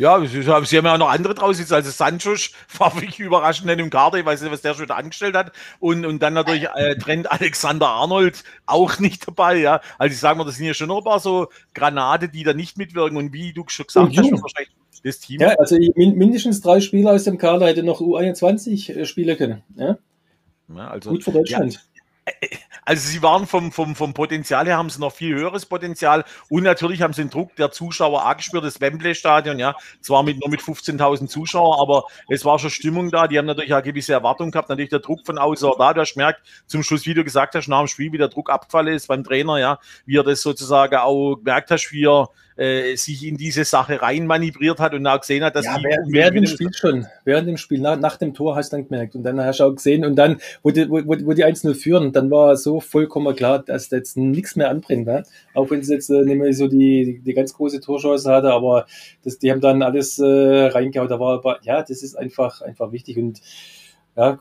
Ja, 0.03 0.21
sie 0.27 0.45
haben 0.51 0.67
ja 0.67 0.95
auch 0.95 0.99
noch 0.99 1.11
andere 1.11 1.33
draußen. 1.33 1.65
Also 1.73 1.91
Sancho 1.93 2.35
war 2.79 2.93
wirklich 2.97 3.21
überraschend 3.21 3.71
in 3.71 3.79
dem 3.79 3.89
Kader. 3.89 4.19
Ich 4.19 4.27
weiß 4.27 4.43
nicht, 4.43 4.51
was 4.51 4.61
der 4.61 4.75
schon 4.75 4.89
da 4.89 4.97
angestellt 4.97 5.37
hat. 5.37 5.53
Und, 5.79 6.05
und 6.05 6.21
dann 6.21 6.35
natürlich 6.35 6.67
äh, 6.75 6.97
Trent 6.97 7.31
Alexander 7.31 7.87
Arnold 7.87 8.43
auch 8.67 8.99
nicht 8.99 9.29
dabei. 9.29 9.59
Ja, 9.59 9.81
Also 9.99 10.13
ich 10.13 10.19
sage 10.19 10.39
mal, 10.39 10.45
das 10.45 10.57
sind 10.57 10.67
ja 10.67 10.75
schon 10.75 10.89
noch 10.89 10.99
ein 10.99 11.05
paar 11.05 11.21
so 11.21 11.51
Granate, 11.73 12.29
die 12.29 12.43
da 12.43 12.53
nicht 12.53 12.77
mitwirken. 12.79 13.17
Und 13.17 13.33
wie 13.33 13.53
du 13.53 13.63
schon 13.69 13.87
gesagt 13.87 14.17
hast, 14.17 14.33
wahrscheinlich 14.33 14.75
das 15.05 15.21
Team. 15.21 15.41
Ja, 15.41 15.55
also 15.57 15.77
mindestens 15.95 16.61
drei 16.61 16.81
Spieler 16.81 17.13
aus 17.13 17.23
dem 17.23 17.39
Kader 17.39 17.69
hätte 17.69 17.85
noch 17.85 18.01
U21 18.01 18.93
äh, 18.93 19.07
spielen 19.07 19.37
können. 19.37 19.63
Ja? 19.77 19.99
ja 20.75 20.89
also, 20.89 21.11
Gut 21.11 21.23
für 21.23 21.31
Deutschland. 21.31 21.75
Ja. 21.75 21.92
Also 22.85 23.09
sie 23.09 23.23
waren 23.23 23.47
vom, 23.47 23.71
vom, 23.71 23.95
vom 23.95 24.13
Potenzial 24.13 24.67
her, 24.67 24.77
haben 24.77 24.91
sie 24.91 25.01
noch 25.01 25.13
viel 25.13 25.37
höheres 25.37 25.67
Potenzial. 25.67 26.25
Und 26.49 26.65
natürlich 26.65 27.01
haben 27.01 27.13
sie 27.13 27.23
den 27.23 27.31
Druck 27.31 27.55
der 27.55 27.71
Zuschauer 27.71 28.27
auch 28.27 28.37
gespürt, 28.37 28.65
das 28.65 28.81
Wembley-Stadion, 28.81 29.59
ja, 29.61 29.77
zwar 30.01 30.25
mit, 30.25 30.41
nur 30.41 30.51
mit 30.51 30.61
15.000 30.61 31.29
Zuschauern, 31.29 31.79
aber 31.81 32.05
es 32.29 32.45
war 32.45 32.59
schon 32.59 32.71
Stimmung 32.71 33.11
da, 33.11 33.29
die 33.29 33.39
haben 33.39 33.47
natürlich 33.47 33.73
auch 33.73 33.83
gewisse 33.83 34.13
Erwartungen 34.13 34.51
gehabt, 34.51 34.69
natürlich 34.69 34.91
der 34.91 34.99
Druck 34.99 35.25
von 35.25 35.39
außen. 35.39 35.71
Da, 35.79 35.95
du 35.95 36.01
hast 36.01 36.15
gemerkt, 36.15 36.43
zum 36.67 36.83
Schluss, 36.83 37.07
wie 37.07 37.15
du 37.15 37.23
gesagt 37.23 37.55
hast, 37.55 37.69
nach 37.69 37.79
dem 37.79 37.89
Spiel, 37.89 38.13
wie 38.13 38.19
der 38.19 38.29
Druck 38.29 38.51
abgefallen 38.51 38.95
ist 38.95 39.07
beim 39.07 39.23
Trainer, 39.23 39.59
ja, 39.59 39.79
wie 40.05 40.17
er 40.17 40.25
das 40.25 40.43
sozusagen 40.43 40.97
auch 40.97 41.37
gemerkt 41.37 41.71
hast, 41.71 41.93
wie 41.93 42.07
er 42.07 42.31
äh, 42.57 42.97
sich 42.97 43.27
in 43.27 43.37
diese 43.37 43.65
Sache 43.65 44.03
rein 44.03 44.27
manövriert 44.27 44.79
hat 44.79 44.95
und 44.95 45.07
auch 45.07 45.21
gesehen 45.21 45.45
hat, 45.45 45.57
dass 45.57 45.65
ja, 45.65 45.79
die 45.79 45.85
während, 45.85 46.13
während 46.13 46.37
dem 46.37 46.47
Spiel 46.47 46.73
schon, 46.73 47.07
während 47.25 47.49
dem 47.49 47.57
Spiel, 47.57 47.81
nach, 47.81 47.99
nach, 47.99 48.17
dem 48.17 48.35
Tor 48.35 48.57
hast 48.57 48.73
du 48.73 48.77
dann 48.77 48.89
gemerkt 48.89 49.15
und 49.15 49.23
dann 49.23 49.41
hast 49.41 49.61
du 49.61 49.65
auch 49.65 49.75
gesehen 49.75 50.05
und 50.05 50.17
dann, 50.17 50.39
wo 50.63 50.71
die, 50.71 50.89
wo, 50.89 50.97
wo 51.05 51.33
die 51.33 51.45
1-0 51.45 51.75
führen, 51.75 52.13
dann 52.13 52.31
war 52.31 52.57
so 52.57 52.81
vollkommen 52.81 53.35
klar, 53.35 53.61
dass 53.61 53.89
da 53.89 53.97
jetzt 53.97 54.17
nichts 54.17 54.57
mehr 54.57 54.71
anbringt, 54.71 55.07
ne? 55.07 55.25
auch 55.55 55.71
wenn 55.71 55.81
es 55.81 55.89
jetzt 55.89 56.11
äh, 56.11 56.23
nicht 56.23 56.39
mehr 56.39 56.53
so 56.53 56.69
die, 56.69 57.05
die, 57.05 57.19
die, 57.21 57.35
ganz 57.35 57.55
große 57.55 57.81
Torchance 57.81 58.31
hatte, 58.31 58.53
aber 58.53 58.87
das, 59.25 59.39
die 59.39 59.51
haben 59.51 59.61
dann 59.61 59.83
alles 59.83 60.19
äh, 60.19 60.25
reingehauen, 60.25 61.09
da 61.09 61.19
war, 61.19 61.35
aber, 61.39 61.59
ja, 61.63 61.83
das 61.83 62.03
ist 62.03 62.17
einfach, 62.17 62.63
einfach 62.63 62.93
wichtig 62.93 63.19
und 63.19 63.41
ja, 64.15 64.39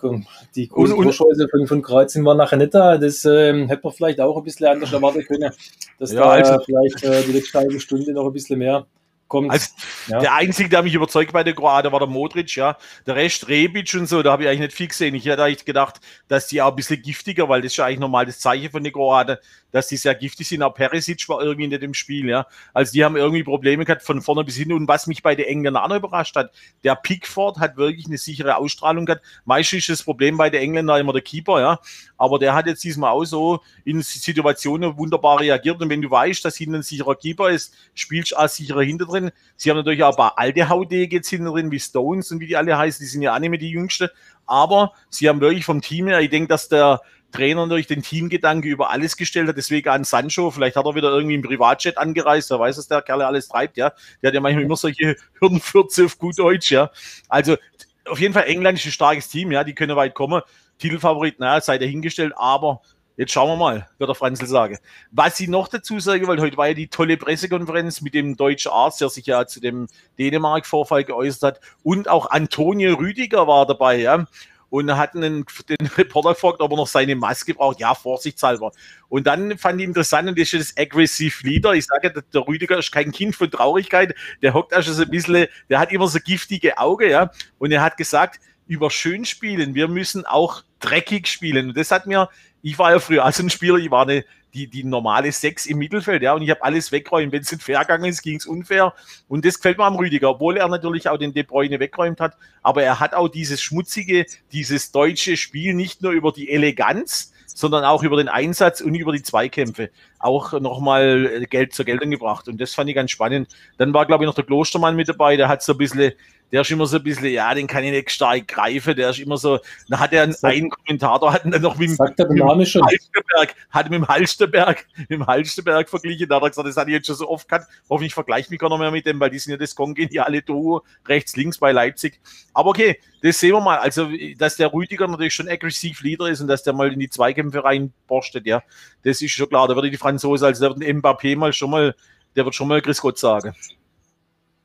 die 0.55 0.67
große 0.67 0.95
Torschance 0.95 1.47
von, 1.49 1.67
von 1.67 1.81
Kroatien 1.81 2.25
war 2.25 2.35
nachher 2.35 2.57
nicht 2.57 2.73
da. 2.73 2.97
Das 2.97 3.23
ähm, 3.25 3.67
hätte 3.67 3.81
man 3.83 3.93
vielleicht 3.93 4.19
auch 4.19 4.35
ein 4.35 4.43
bisschen 4.43 4.67
anders 4.67 4.91
erwarten 4.91 5.23
können, 5.23 5.51
dass 5.97 6.11
ja, 6.11 6.21
da 6.21 6.29
also, 6.29 6.59
vielleicht 6.65 7.03
äh, 7.03 7.23
die 7.23 7.31
letzte 7.31 7.59
halbe 7.59 7.79
Stunde 7.79 8.11
noch 8.11 8.25
ein 8.25 8.33
bisschen 8.33 8.59
mehr 8.59 8.85
kommt. 9.31 9.49
Also, 9.49 9.69
ja. 10.07 10.19
Der 10.19 10.33
Einzige, 10.35 10.67
der 10.67 10.83
mich 10.83 10.93
überzeugt 10.93 11.31
bei 11.31 11.43
der 11.43 11.53
Kroaten, 11.53 11.91
war 11.91 11.99
der 11.99 12.07
Modric, 12.09 12.55
ja. 12.55 12.77
Der 13.07 13.15
Rest, 13.15 13.47
Rebic 13.47 13.93
und 13.95 14.07
so, 14.07 14.21
da 14.21 14.33
habe 14.33 14.43
ich 14.43 14.49
eigentlich 14.49 14.61
nicht 14.61 14.73
viel 14.73 14.89
gesehen. 14.89 15.15
Ich 15.15 15.25
hätte 15.25 15.43
eigentlich 15.43 15.65
gedacht, 15.65 16.01
dass 16.27 16.47
die 16.47 16.61
auch 16.61 16.71
ein 16.71 16.75
bisschen 16.75 17.01
giftiger, 17.01 17.47
weil 17.47 17.61
das 17.61 17.71
ist 17.71 17.77
ja 17.77 17.85
eigentlich 17.85 17.99
normal 17.99 18.25
das 18.25 18.39
Zeichen 18.39 18.69
von 18.69 18.83
den 18.83 18.91
Kroaten, 18.91 19.37
dass 19.71 19.87
die 19.87 19.97
sehr 19.97 20.15
giftig 20.15 20.47
sind. 20.47 20.63
Auch 20.63 20.73
Perisic 20.73 21.27
war 21.29 21.41
irgendwie 21.41 21.67
nicht 21.67 21.83
im 21.83 21.93
Spiel, 21.93 22.27
ja. 22.29 22.45
Also 22.73 22.91
die 22.91 23.03
haben 23.03 23.15
irgendwie 23.15 23.43
Probleme 23.43 23.85
gehabt 23.85 24.01
von 24.01 24.21
vorne 24.21 24.43
bis 24.43 24.55
hinten. 24.55 24.73
Und 24.73 24.87
was 24.87 25.07
mich 25.07 25.23
bei 25.23 25.35
den 25.35 25.45
Engländern 25.45 25.91
auch 25.91 25.95
überrascht 25.95 26.35
hat, 26.35 26.51
der 26.83 26.95
Pickford 26.95 27.59
hat 27.59 27.77
wirklich 27.77 28.07
eine 28.07 28.17
sichere 28.17 28.57
Ausstrahlung 28.57 29.05
gehabt. 29.05 29.23
Meistens 29.45 29.79
ist 29.79 29.89
das 29.89 30.03
Problem 30.03 30.37
bei 30.37 30.49
den 30.49 30.61
Engländern 30.61 30.99
immer 30.99 31.13
der 31.13 31.21
Keeper, 31.21 31.59
ja. 31.59 31.79
Aber 32.17 32.37
der 32.37 32.53
hat 32.53 32.67
jetzt 32.67 32.83
diesmal 32.83 33.11
auch 33.11 33.25
so 33.25 33.61
in 33.83 34.01
Situationen 34.01 34.97
wunderbar 34.97 35.39
reagiert. 35.39 35.81
Und 35.81 35.89
wenn 35.89 36.01
du 36.01 36.11
weißt, 36.11 36.43
dass 36.45 36.57
hinten 36.57 36.75
ein 36.75 36.83
sicherer 36.83 37.15
Keeper 37.15 37.49
ist, 37.49 37.73
spielst 37.93 38.31
du 38.31 38.35
auch 38.35 38.47
sicherer 38.47 38.83
hinter 38.83 39.05
drin. 39.05 39.31
Sie 39.55 39.69
haben 39.69 39.77
natürlich 39.77 40.03
auch 40.03 40.11
ein 40.11 40.17
paar 40.17 40.37
alte 40.37 40.69
Haudege 40.69 41.17
jetzt 41.17 41.29
hinten 41.29 41.47
drin, 41.47 41.71
wie 41.71 41.79
Stones 41.79 42.31
und 42.31 42.39
wie 42.39 42.47
die 42.47 42.57
alle 42.57 42.77
heißen. 42.77 43.03
Die 43.03 43.09
sind 43.09 43.21
ja 43.21 43.33
auch 43.33 43.39
nicht 43.39 43.49
mehr 43.49 43.59
die 43.59 43.71
Jüngste. 43.71 44.11
Aber 44.45 44.93
sie 45.09 45.29
haben 45.29 45.39
wirklich 45.39 45.65
vom 45.65 45.81
Team 45.81 46.07
her, 46.07 46.19
ich 46.19 46.29
denke, 46.29 46.49
dass 46.49 46.67
der 46.67 47.01
Trainer 47.31 47.67
durch 47.67 47.87
den 47.87 48.01
Teamgedanke 48.01 48.67
über 48.67 48.89
alles 48.89 49.17
gestellt 49.17 49.47
hat. 49.47 49.57
Deswegen 49.57 49.89
an 49.89 50.03
Sancho, 50.03 50.51
vielleicht 50.51 50.75
hat 50.75 50.85
er 50.85 50.95
wieder 50.95 51.09
irgendwie 51.09 51.35
im 51.35 51.41
Privatjet 51.41 51.97
angereist, 51.97 52.49
wer 52.49 52.59
weiß, 52.59 52.77
was 52.77 52.87
der 52.87 53.01
Kerl 53.01 53.21
alles 53.21 53.47
treibt, 53.47 53.77
ja. 53.77 53.93
Der 54.21 54.29
hat 54.29 54.35
ja 54.35 54.41
manchmal 54.41 54.63
immer 54.63 54.75
solche 54.75 55.15
Hürdenfürze 55.39 56.05
auf 56.05 56.17
gut 56.17 56.37
Deutsch, 56.37 56.71
ja. 56.71 56.91
Also 57.29 57.57
auf 58.05 58.19
jeden 58.19 58.33
Fall 58.33 58.45
England 58.45 58.79
ist 58.79 58.85
ein 58.85 58.91
starkes 58.91 59.29
Team, 59.29 59.51
ja, 59.51 59.63
die 59.63 59.75
können 59.75 59.95
weit 59.95 60.13
kommen. 60.13 60.41
Titelfavorit, 60.79 61.39
naja, 61.39 61.61
sei 61.61 61.77
dahingestellt, 61.77 62.33
aber 62.35 62.81
Jetzt 63.17 63.33
schauen 63.33 63.49
wir 63.49 63.55
mal, 63.57 63.87
wird 63.97 64.07
der 64.07 64.15
Franzl 64.15 64.47
sagen. 64.47 64.79
Was 65.11 65.39
ich 65.39 65.49
noch 65.49 65.67
dazu 65.67 65.99
sagen 65.99 66.25
wollte, 66.27 66.41
heute 66.41 66.57
war 66.57 66.69
ja 66.69 66.73
die 66.73 66.87
tolle 66.87 67.17
Pressekonferenz 67.17 68.01
mit 68.01 68.15
dem 68.15 68.37
deutschen 68.37 68.71
Arzt, 68.71 69.01
der 69.01 69.09
sich 69.09 69.25
ja 69.25 69.45
zu 69.45 69.59
dem 69.59 69.87
Dänemark-Vorfall 70.17 71.03
geäußert 71.03 71.57
hat. 71.57 71.61
Und 71.83 72.07
auch 72.07 72.31
Antonio 72.31 72.95
Rüdiger 72.95 73.45
war 73.47 73.67
dabei, 73.67 73.97
ja 73.97 74.25
und 74.71 74.95
hat 74.95 75.15
einen, 75.15 75.45
den 75.67 75.87
Reporter 75.97 76.29
gefragt, 76.29 76.61
ob 76.61 76.71
er 76.71 76.77
noch 76.77 76.87
seine 76.87 77.13
Maske 77.13 77.53
braucht. 77.53 77.81
Ja, 77.81 77.93
vorsichtshalber. 77.93 78.71
Und 79.09 79.27
dann 79.27 79.57
fand 79.57 79.81
ich 79.81 79.85
interessant, 79.85 80.29
und 80.29 80.39
das 80.39 80.53
ist 80.53 80.71
das 80.71 80.81
Aggressive 80.81 81.45
Leader. 81.45 81.73
Ich 81.73 81.85
sage, 81.85 82.23
der 82.33 82.47
Rüdiger 82.47 82.79
ist 82.79 82.89
kein 82.89 83.11
Kind 83.11 83.35
von 83.35 83.51
Traurigkeit. 83.51 84.15
Der 84.41 84.53
hockt 84.53 84.73
auch 84.73 84.81
schon 84.81 84.93
so 84.93 85.03
ein 85.03 85.09
bisschen, 85.09 85.47
der 85.69 85.79
hat 85.79 85.91
immer 85.91 86.07
so 86.07 86.19
giftige 86.23 86.77
Augen, 86.77 87.09
ja. 87.09 87.31
Und 87.59 87.73
er 87.73 87.81
hat 87.81 87.97
gesagt, 87.97 88.39
über 88.65 88.89
schön 88.89 89.25
spielen, 89.25 89.75
wir 89.75 89.89
müssen 89.89 90.25
auch 90.25 90.63
dreckig 90.79 91.27
spielen. 91.27 91.69
Und 91.69 91.77
das 91.77 91.91
hat 91.91 92.07
mir, 92.07 92.29
ich 92.61 92.77
war 92.77 92.91
ja 92.91 92.99
früher 92.99 93.25
als 93.25 93.39
ein 93.39 93.49
Spieler, 93.49 93.77
ich 93.77 93.91
war 93.91 94.03
eine 94.03 94.23
die, 94.53 94.67
die 94.67 94.83
normale 94.83 95.31
Sechs 95.31 95.65
im 95.65 95.77
Mittelfeld, 95.77 96.21
ja, 96.21 96.33
und 96.33 96.41
ich 96.41 96.49
habe 96.49 96.63
alles 96.63 96.91
wegräumen. 96.91 97.31
Wenn 97.31 97.41
es 97.41 97.51
nicht 97.51 97.63
fair 97.63 97.79
gegangen 97.79 98.05
ist, 98.05 98.21
ging 98.21 98.37
es 98.37 98.45
unfair. 98.45 98.93
Und 99.27 99.45
das 99.45 99.55
gefällt 99.55 99.77
mir 99.77 99.85
am 99.85 99.95
Rüdiger, 99.95 100.29
obwohl 100.29 100.57
er 100.57 100.67
natürlich 100.67 101.07
auch 101.09 101.17
den 101.17 101.33
De 101.33 101.43
Bruyne 101.43 101.79
wegräumt 101.79 102.19
hat. 102.19 102.35
Aber 102.61 102.83
er 102.83 102.99
hat 102.99 103.13
auch 103.13 103.29
dieses 103.29 103.61
schmutzige, 103.61 104.25
dieses 104.51 104.91
deutsche 104.91 105.37
Spiel 105.37 105.73
nicht 105.73 106.01
nur 106.01 106.11
über 106.11 106.31
die 106.31 106.49
Eleganz, 106.49 107.31
sondern 107.45 107.83
auch 107.83 108.03
über 108.03 108.17
den 108.17 108.29
Einsatz 108.29 108.81
und 108.81 108.95
über 108.95 109.11
die 109.11 109.23
Zweikämpfe 109.23 109.89
auch 110.19 110.59
nochmal 110.59 111.45
Geld 111.49 111.73
zur 111.73 111.85
Geltung 111.85 112.11
gebracht. 112.11 112.47
Und 112.47 112.59
das 112.59 112.73
fand 112.73 112.89
ich 112.89 112.95
ganz 112.95 113.11
spannend. 113.11 113.49
Dann 113.77 113.93
war, 113.93 114.05
glaube 114.05 114.23
ich, 114.23 114.27
noch 114.27 114.35
der 114.35 114.45
Klostermann 114.45 114.95
mit 114.95 115.09
dabei, 115.09 115.37
der 115.37 115.47
hat 115.47 115.63
so 115.63 115.73
ein 115.73 115.77
bisschen 115.77 116.13
der 116.51 116.61
ist 116.61 116.71
immer 116.71 116.85
so 116.85 116.97
ein 116.97 117.03
bisschen, 117.03 117.27
ja, 117.27 117.53
den 117.53 117.67
kann 117.67 117.83
ich 117.83 117.91
nicht 117.91 118.11
stark 118.11 118.47
greifen, 118.47 118.95
der 118.95 119.11
ist 119.11 119.19
immer 119.19 119.37
so, 119.37 119.59
da 119.87 119.99
hat 119.99 120.13
er 120.13 120.23
einen, 120.23 120.35
einen 120.41 120.69
Kommentator, 120.69 121.33
hat 121.33 121.45
dann 121.45 121.61
noch 121.61 121.77
mit, 121.77 121.91
Sagt 121.91 122.19
der 122.19 122.29
Name 122.29 122.65
schon. 122.65 122.83
Halsterberg, 122.85 123.55
hat 123.69 123.89
mit 123.89 123.99
dem 123.99 124.07
Halsterberg, 124.07 124.85
mit 124.97 125.09
dem 125.09 125.25
Halsterberg 125.25 125.89
verglichen, 125.89 126.27
da 126.27 126.35
hat 126.35 126.43
er 126.43 126.49
gesagt, 126.49 126.67
das 126.67 126.77
hat 126.77 126.87
ich 126.87 126.93
jetzt 126.93 127.07
schon 127.07 127.15
so 127.15 127.29
oft 127.29 127.47
gehabt, 127.47 127.67
hoffentlich 127.89 128.13
vergleiche 128.13 128.47
ich 128.47 128.49
mich 128.49 128.59
gar 128.59 128.69
noch 128.69 128.77
mehr 128.77 128.91
mit 128.91 129.05
dem, 129.05 129.19
weil 129.19 129.29
die 129.29 129.39
sind 129.39 129.51
ja 129.51 129.57
das 129.57 129.75
kongeniale 129.75 130.41
Duo, 130.41 130.83
rechts, 131.07 131.35
links 131.35 131.57
bei 131.57 131.71
Leipzig, 131.71 132.19
aber 132.53 132.71
okay, 132.71 132.99
das 133.21 133.39
sehen 133.39 133.53
wir 133.53 133.61
mal, 133.61 133.77
also, 133.77 134.09
dass 134.37 134.57
der 134.57 134.73
Rüdiger 134.73 135.07
natürlich 135.07 135.33
schon 135.33 135.47
aggressiv 135.47 136.01
Leader 136.01 136.27
ist 136.27 136.41
und 136.41 136.47
dass 136.47 136.63
der 136.63 136.73
mal 136.73 136.91
in 136.91 136.99
die 136.99 137.09
Zweikämpfe 137.09 137.63
reinborstet, 137.63 138.45
ja, 138.45 138.63
das 139.03 139.21
ist 139.21 139.31
schon 139.31 139.47
klar, 139.47 139.67
da 139.67 139.75
würde 139.75 139.89
die 139.89 139.97
Franzose, 139.97 140.45
also 140.45 140.69
der 140.69 140.79
wird 140.79 140.97
Mbappé 140.97 141.37
mal 141.37 141.53
schon 141.53 141.69
mal, 141.69 141.95
der 142.35 142.45
wird 142.45 142.55
schon 142.55 142.67
mal 142.67 142.81
Chris 142.81 142.99
Gott 142.99 143.17
sagen. 143.17 143.55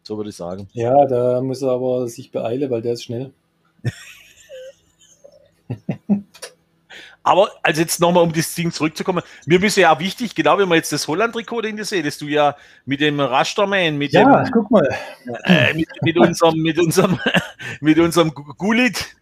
So 0.06 0.16
würde 0.16 0.30
ich 0.30 0.36
sagen. 0.36 0.68
Ja, 0.72 1.04
da 1.06 1.40
muss 1.40 1.62
er 1.62 1.70
aber 1.70 2.06
sich 2.06 2.30
beeilen, 2.30 2.70
weil 2.70 2.80
der 2.80 2.92
ist 2.92 3.02
schnell. 3.02 3.32
Aber 7.24 7.50
also 7.60 7.80
jetzt 7.80 8.00
nochmal, 8.00 8.22
um 8.22 8.32
das 8.32 8.54
Ding 8.54 8.70
zurückzukommen, 8.70 9.20
mir 9.46 9.60
ist 9.64 9.76
ja 9.76 9.98
wichtig, 9.98 10.36
genau 10.36 10.58
wenn 10.58 10.68
man 10.68 10.76
jetzt 10.76 10.92
das 10.92 11.08
Holland-Trikot 11.08 11.62
in 11.62 11.76
dir 11.76 11.84
seht, 11.84 12.06
dass 12.06 12.18
du 12.18 12.26
ja 12.26 12.54
mit 12.84 13.00
dem 13.00 13.18
Rasterman, 13.18 13.98
mit 13.98 14.12
ja, 14.12 14.44
dem, 14.44 14.52
guck 14.52 14.70
mal. 14.70 14.88
Äh, 15.42 15.74
mit, 15.74 15.88
mit, 16.02 16.16
unserem, 16.18 16.62
mit 16.62 16.78
unserem, 16.78 17.18
mit 17.80 17.98
unserem 17.98 18.32
Gulit, 18.32 19.16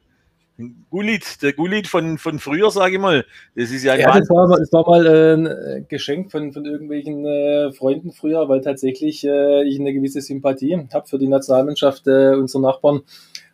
Gulit, 0.88 1.42
der 1.42 1.52
Gulit 1.52 1.88
von, 1.88 2.16
von 2.16 2.38
früher, 2.38 2.70
sage 2.70 2.94
ich 2.94 3.00
mal. 3.00 3.24
Das 3.56 3.72
ist 3.72 3.82
ja, 3.82 3.96
ja 3.96 4.16
das, 4.18 4.30
war, 4.30 4.56
das 4.56 4.72
war 4.72 4.88
mal 4.88 5.06
äh, 5.06 5.32
ein 5.34 5.86
Geschenk 5.88 6.30
von, 6.30 6.52
von 6.52 6.64
irgendwelchen 6.64 7.26
äh, 7.26 7.72
Freunden 7.72 8.12
früher, 8.12 8.48
weil 8.48 8.60
tatsächlich 8.60 9.24
äh, 9.24 9.64
ich 9.64 9.80
eine 9.80 9.92
gewisse 9.92 10.20
Sympathie 10.20 10.86
habe 10.92 11.08
für 11.08 11.18
die 11.18 11.26
Nationalmannschaft 11.26 12.06
äh, 12.06 12.34
unserer 12.34 12.62
Nachbarn. 12.62 13.00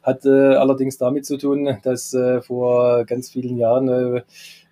Hat 0.02 0.24
äh, 0.24 0.28
allerdings 0.28 0.98
damit 0.98 1.26
zu 1.26 1.36
tun, 1.38 1.78
dass 1.82 2.12
äh, 2.14 2.42
vor 2.42 3.04
ganz 3.04 3.30
vielen 3.30 3.56
Jahren 3.56 4.22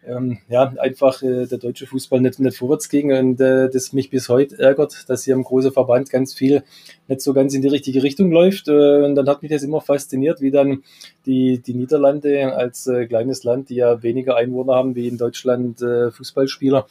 ähm, 0.07 0.39
ja, 0.49 0.73
einfach 0.79 1.23
äh, 1.23 1.47
der 1.47 1.59
deutsche 1.59 1.87
Fußball 1.87 2.21
nicht, 2.21 2.39
nicht 2.39 2.57
vorwärts 2.57 2.89
ging 2.89 3.13
und 3.13 3.41
äh, 3.41 3.69
das 3.69 3.93
mich 3.93 4.11
bis 4.11 4.29
heute 4.29 4.59
ärgert, 4.59 5.09
dass 5.09 5.25
hier 5.25 5.35
im 5.35 5.43
großen 5.43 5.73
Verband 5.73 6.11
ganz 6.11 6.35
viel 6.35 6.63
nicht 7.09 7.21
so 7.21 7.35
ganz 7.35 7.55
in 7.55 7.63
die 7.63 7.69
richtige 7.69 8.03
Richtung 8.03 8.31
läuft. 8.31 8.69
Äh, 8.69 9.05
und 9.05 9.15
dann 9.15 9.29
hat 9.29 9.43
mich 9.43 9.51
das 9.51 9.63
immer 9.63 9.81
fasziniert, 9.81 10.41
wie 10.41 10.51
dann 10.51 10.83
die, 11.27 11.59
die 11.59 11.75
Niederlande 11.75 12.55
als 12.55 12.87
äh, 12.87 13.07
kleines 13.07 13.45
Land, 13.45 13.71
die 13.71 13.77
ja 13.77 14.03
weniger 14.03 14.37
Einwohner 14.37 14.75
haben 14.75 14.95
wie 14.95 15.09
in 15.09 15.19
Deutschland 15.19 15.83
äh, 15.83 16.11
Fußballspieler, 16.11 16.87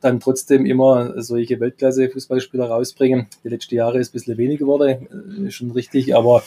dann 0.00 0.20
trotzdem 0.20 0.66
immer 0.66 1.20
solche 1.22 1.60
Weltklasse-Fußballspieler 1.60 2.66
rausbringen. 2.66 3.26
Die 3.44 3.48
letzten 3.48 3.74
Jahre 3.74 3.98
ist 3.98 4.10
ein 4.10 4.12
bisschen 4.12 4.38
weniger 4.38 4.60
geworden, 4.60 5.46
äh, 5.46 5.50
schon 5.50 5.70
richtig, 5.70 6.14
aber 6.14 6.42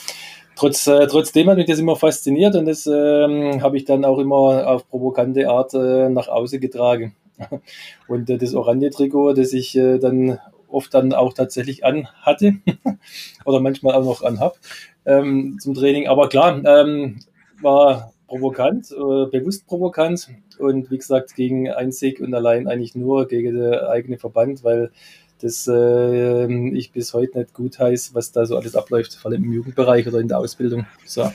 trotz, 0.56 0.86
äh, 0.86 1.06
trotzdem 1.06 1.48
hat 1.48 1.56
mich 1.56 1.66
das 1.66 1.78
immer 1.78 1.96
fasziniert 1.96 2.54
und 2.56 2.66
das 2.66 2.86
ähm, 2.86 3.62
habe 3.62 3.76
ich 3.76 3.84
dann 3.84 4.04
auch 4.04 4.18
immer 4.18 4.66
auf 4.66 4.88
provokante 4.88 5.48
Art 5.48 5.74
äh, 5.74 6.08
nach 6.08 6.28
außen 6.28 6.60
getragen. 6.60 7.14
Und 8.08 8.30
äh, 8.30 8.38
das 8.38 8.54
Oranje-Trikot, 8.54 9.32
das 9.32 9.52
ich 9.52 9.76
äh, 9.76 9.98
dann 9.98 10.38
oft 10.68 10.92
dann 10.94 11.12
auch 11.12 11.32
tatsächlich 11.32 11.84
an 11.84 12.08
hatte 12.22 12.54
oder 13.44 13.60
manchmal 13.60 13.94
auch 13.94 14.04
noch 14.04 14.22
anhab 14.22 14.58
ähm, 15.04 15.58
zum 15.60 15.74
Training. 15.74 16.08
Aber 16.08 16.28
klar, 16.28 16.62
ähm, 16.64 17.20
war 17.60 18.12
provokant, 18.26 18.90
äh, 18.92 19.26
bewusst 19.26 19.66
provokant 19.66 20.28
und 20.58 20.90
wie 20.90 20.98
gesagt 20.98 21.34
gegen 21.34 21.70
einzig 21.70 22.20
und 22.20 22.32
allein 22.34 22.66
eigentlich 22.66 22.94
nur 22.94 23.28
gegen 23.28 23.56
den 23.56 23.74
eigenen 23.74 24.18
Verband, 24.18 24.64
weil 24.64 24.90
das 25.42 25.68
äh, 25.68 26.46
ich 26.72 26.92
bis 26.92 27.14
heute 27.14 27.38
nicht 27.38 27.54
gut 27.54 27.78
heiße, 27.78 28.14
was 28.14 28.32
da 28.32 28.46
so 28.46 28.56
alles 28.56 28.76
abläuft, 28.76 29.14
vor 29.14 29.30
allem 29.30 29.44
im 29.44 29.52
Jugendbereich 29.52 30.06
oder 30.06 30.18
in 30.18 30.28
der 30.28 30.38
Ausbildung. 30.38 30.86
So. 31.04 31.30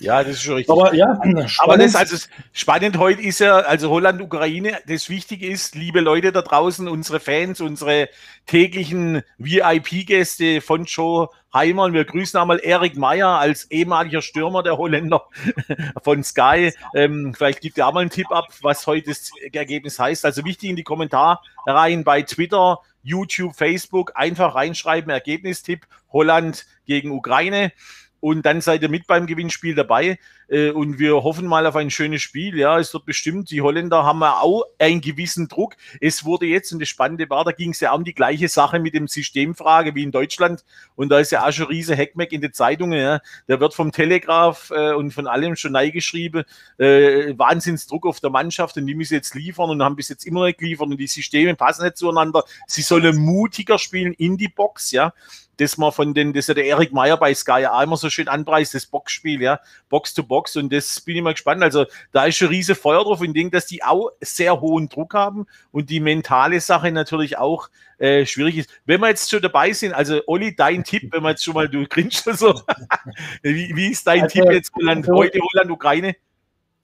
Ja, 0.00 0.22
das 0.22 0.34
ist 0.34 0.42
schon 0.42 0.54
richtig. 0.54 0.70
Aber 0.70 0.94
ja, 0.94 1.16
spannend. 1.16 1.58
aber 1.58 1.76
das 1.76 1.96
also 1.96 2.16
spannend 2.52 2.98
heute 2.98 3.20
ist 3.20 3.40
ja, 3.40 3.56
also 3.56 3.90
Holland, 3.90 4.22
Ukraine, 4.22 4.78
das 4.86 5.08
Wichtige 5.08 5.48
ist, 5.48 5.74
liebe 5.74 6.00
Leute 6.00 6.30
da 6.30 6.42
draußen, 6.42 6.86
unsere 6.86 7.18
Fans, 7.18 7.60
unsere 7.60 8.08
täglichen 8.46 9.22
VIP-Gäste 9.38 10.60
von 10.60 10.84
Joe 10.84 11.28
Heimann. 11.52 11.94
Wir 11.94 12.04
grüßen 12.04 12.38
einmal 12.38 12.60
Erik 12.62 12.96
Meyer 12.96 13.40
als 13.40 13.68
ehemaliger 13.72 14.22
Stürmer 14.22 14.62
der 14.62 14.78
Holländer 14.78 15.24
von 16.04 16.22
Sky. 16.22 16.72
Ähm, 16.94 17.34
vielleicht 17.36 17.60
gibt 17.60 17.78
er 17.78 17.88
auch 17.88 17.92
mal 17.92 18.00
einen 18.00 18.10
Tipp 18.10 18.30
ab, 18.30 18.46
was 18.62 18.86
heute 18.86 19.08
das 19.08 19.32
Ergebnis 19.52 19.98
heißt. 19.98 20.24
Also 20.24 20.44
wichtig 20.44 20.70
in 20.70 20.76
die 20.76 20.84
Kommentare 20.84 21.40
rein 21.66 22.04
bei 22.04 22.22
Twitter, 22.22 22.78
YouTube, 23.08 23.56
Facebook, 23.56 24.12
einfach 24.14 24.54
reinschreiben, 24.54 25.10
Ergebnistipp 25.10 25.86
Holland 26.12 26.66
gegen 26.84 27.10
Ukraine 27.10 27.72
und 28.20 28.44
dann 28.44 28.60
seid 28.60 28.82
ihr 28.82 28.88
mit 28.88 29.06
beim 29.06 29.26
Gewinnspiel 29.26 29.74
dabei. 29.74 30.18
Äh, 30.48 30.70
und 30.70 30.98
wir 30.98 31.22
hoffen 31.22 31.46
mal 31.46 31.66
auf 31.66 31.76
ein 31.76 31.90
schönes 31.90 32.22
Spiel. 32.22 32.58
Ja, 32.58 32.78
es 32.78 32.92
wird 32.92 33.04
bestimmt. 33.04 33.50
Die 33.50 33.60
Holländer 33.60 34.04
haben 34.04 34.20
ja 34.20 34.40
auch 34.40 34.64
einen 34.78 35.00
gewissen 35.00 35.48
Druck. 35.48 35.76
Es 36.00 36.24
wurde 36.24 36.46
jetzt, 36.46 36.72
und 36.72 36.80
das 36.80 36.88
Spannende 36.88 37.28
war, 37.30 37.44
da 37.44 37.52
ging 37.52 37.70
es 37.70 37.80
ja 37.80 37.92
um 37.92 38.04
die 38.04 38.14
gleiche 38.14 38.48
Sache 38.48 38.78
mit 38.78 38.94
dem 38.94 39.06
Systemfrage 39.06 39.94
wie 39.94 40.02
in 40.02 40.10
Deutschland. 40.10 40.64
Und 40.96 41.10
da 41.10 41.18
ist 41.18 41.32
ja 41.32 41.46
auch 41.46 41.52
schon 41.52 41.66
riese 41.66 41.94
Heckmeck 41.94 42.32
in 42.32 42.40
den 42.40 42.52
Zeitungen. 42.52 42.98
Ja. 42.98 43.20
Der 43.46 43.60
wird 43.60 43.74
vom 43.74 43.92
Telegraph 43.92 44.70
äh, 44.74 44.92
und 44.94 45.12
von 45.12 45.26
allem 45.26 45.54
schon 45.54 45.72
neigeschrieben. 45.72 46.44
Äh, 46.78 47.38
Wahnsinnsdruck 47.38 48.06
auf 48.06 48.20
der 48.20 48.30
Mannschaft 48.30 48.76
und 48.76 48.86
die 48.86 48.94
müssen 48.94 49.14
jetzt 49.14 49.34
liefern 49.34 49.70
und 49.70 49.82
haben 49.82 49.96
bis 49.96 50.08
jetzt 50.08 50.26
immer 50.26 50.46
nicht 50.46 50.58
geliefert 50.58 50.88
und 50.88 50.96
die 50.96 51.06
Systeme 51.06 51.54
passen 51.54 51.84
nicht 51.84 51.96
zueinander. 51.96 52.44
Sie 52.66 52.82
sollen 52.82 53.16
mutiger 53.16 53.78
spielen 53.78 54.12
in 54.14 54.36
die 54.36 54.48
Box, 54.48 54.90
ja 54.90 55.12
das 55.58 55.76
man 55.76 55.92
von 55.92 56.14
den, 56.14 56.32
das 56.32 56.44
ist 56.44 56.48
ja 56.48 56.54
der 56.54 56.64
Erik 56.64 56.92
Meyer 56.92 57.16
bei 57.16 57.34
Sky 57.34 57.66
auch 57.66 57.82
immer 57.82 57.96
so 57.96 58.08
schön 58.10 58.28
anpreist, 58.28 58.74
das 58.74 58.86
Boxspiel, 58.86 59.42
ja, 59.42 59.60
Box 59.88 60.14
to 60.14 60.22
Box 60.22 60.56
und 60.56 60.72
das 60.72 61.00
bin 61.00 61.16
ich 61.16 61.22
mal 61.22 61.32
gespannt. 61.32 61.62
Also 61.62 61.86
da 62.12 62.24
ist 62.24 62.36
schon 62.36 62.48
riese 62.48 62.74
Feuer 62.74 63.04
drauf 63.04 63.20
und 63.20 63.26
ich 63.28 63.32
denke, 63.34 63.56
dass 63.56 63.66
die 63.66 63.82
auch 63.82 64.10
sehr 64.20 64.60
hohen 64.60 64.88
Druck 64.88 65.14
haben 65.14 65.46
und 65.72 65.90
die 65.90 66.00
mentale 66.00 66.60
Sache 66.60 66.90
natürlich 66.92 67.38
auch 67.38 67.68
äh, 67.98 68.24
schwierig 68.24 68.58
ist. 68.58 68.70
Wenn 68.86 69.00
wir 69.00 69.08
jetzt 69.08 69.30
schon 69.30 69.42
dabei 69.42 69.72
sind, 69.72 69.92
also 69.92 70.20
Olli, 70.26 70.54
dein 70.54 70.84
Tipp, 70.84 71.12
wenn 71.12 71.22
wir 71.22 71.30
jetzt 71.30 71.44
schon 71.44 71.54
mal, 71.54 71.68
du 71.68 71.86
grinst 71.86 72.24
so, 72.24 72.62
wie, 73.42 73.74
wie 73.74 73.88
ist 73.88 74.06
dein 74.06 74.22
also, 74.22 74.40
Tipp 74.40 74.52
jetzt 74.52 74.72
Holland, 74.74 75.08
heute 75.08 75.40
Holland, 75.40 75.70
Ukraine? 75.70 76.16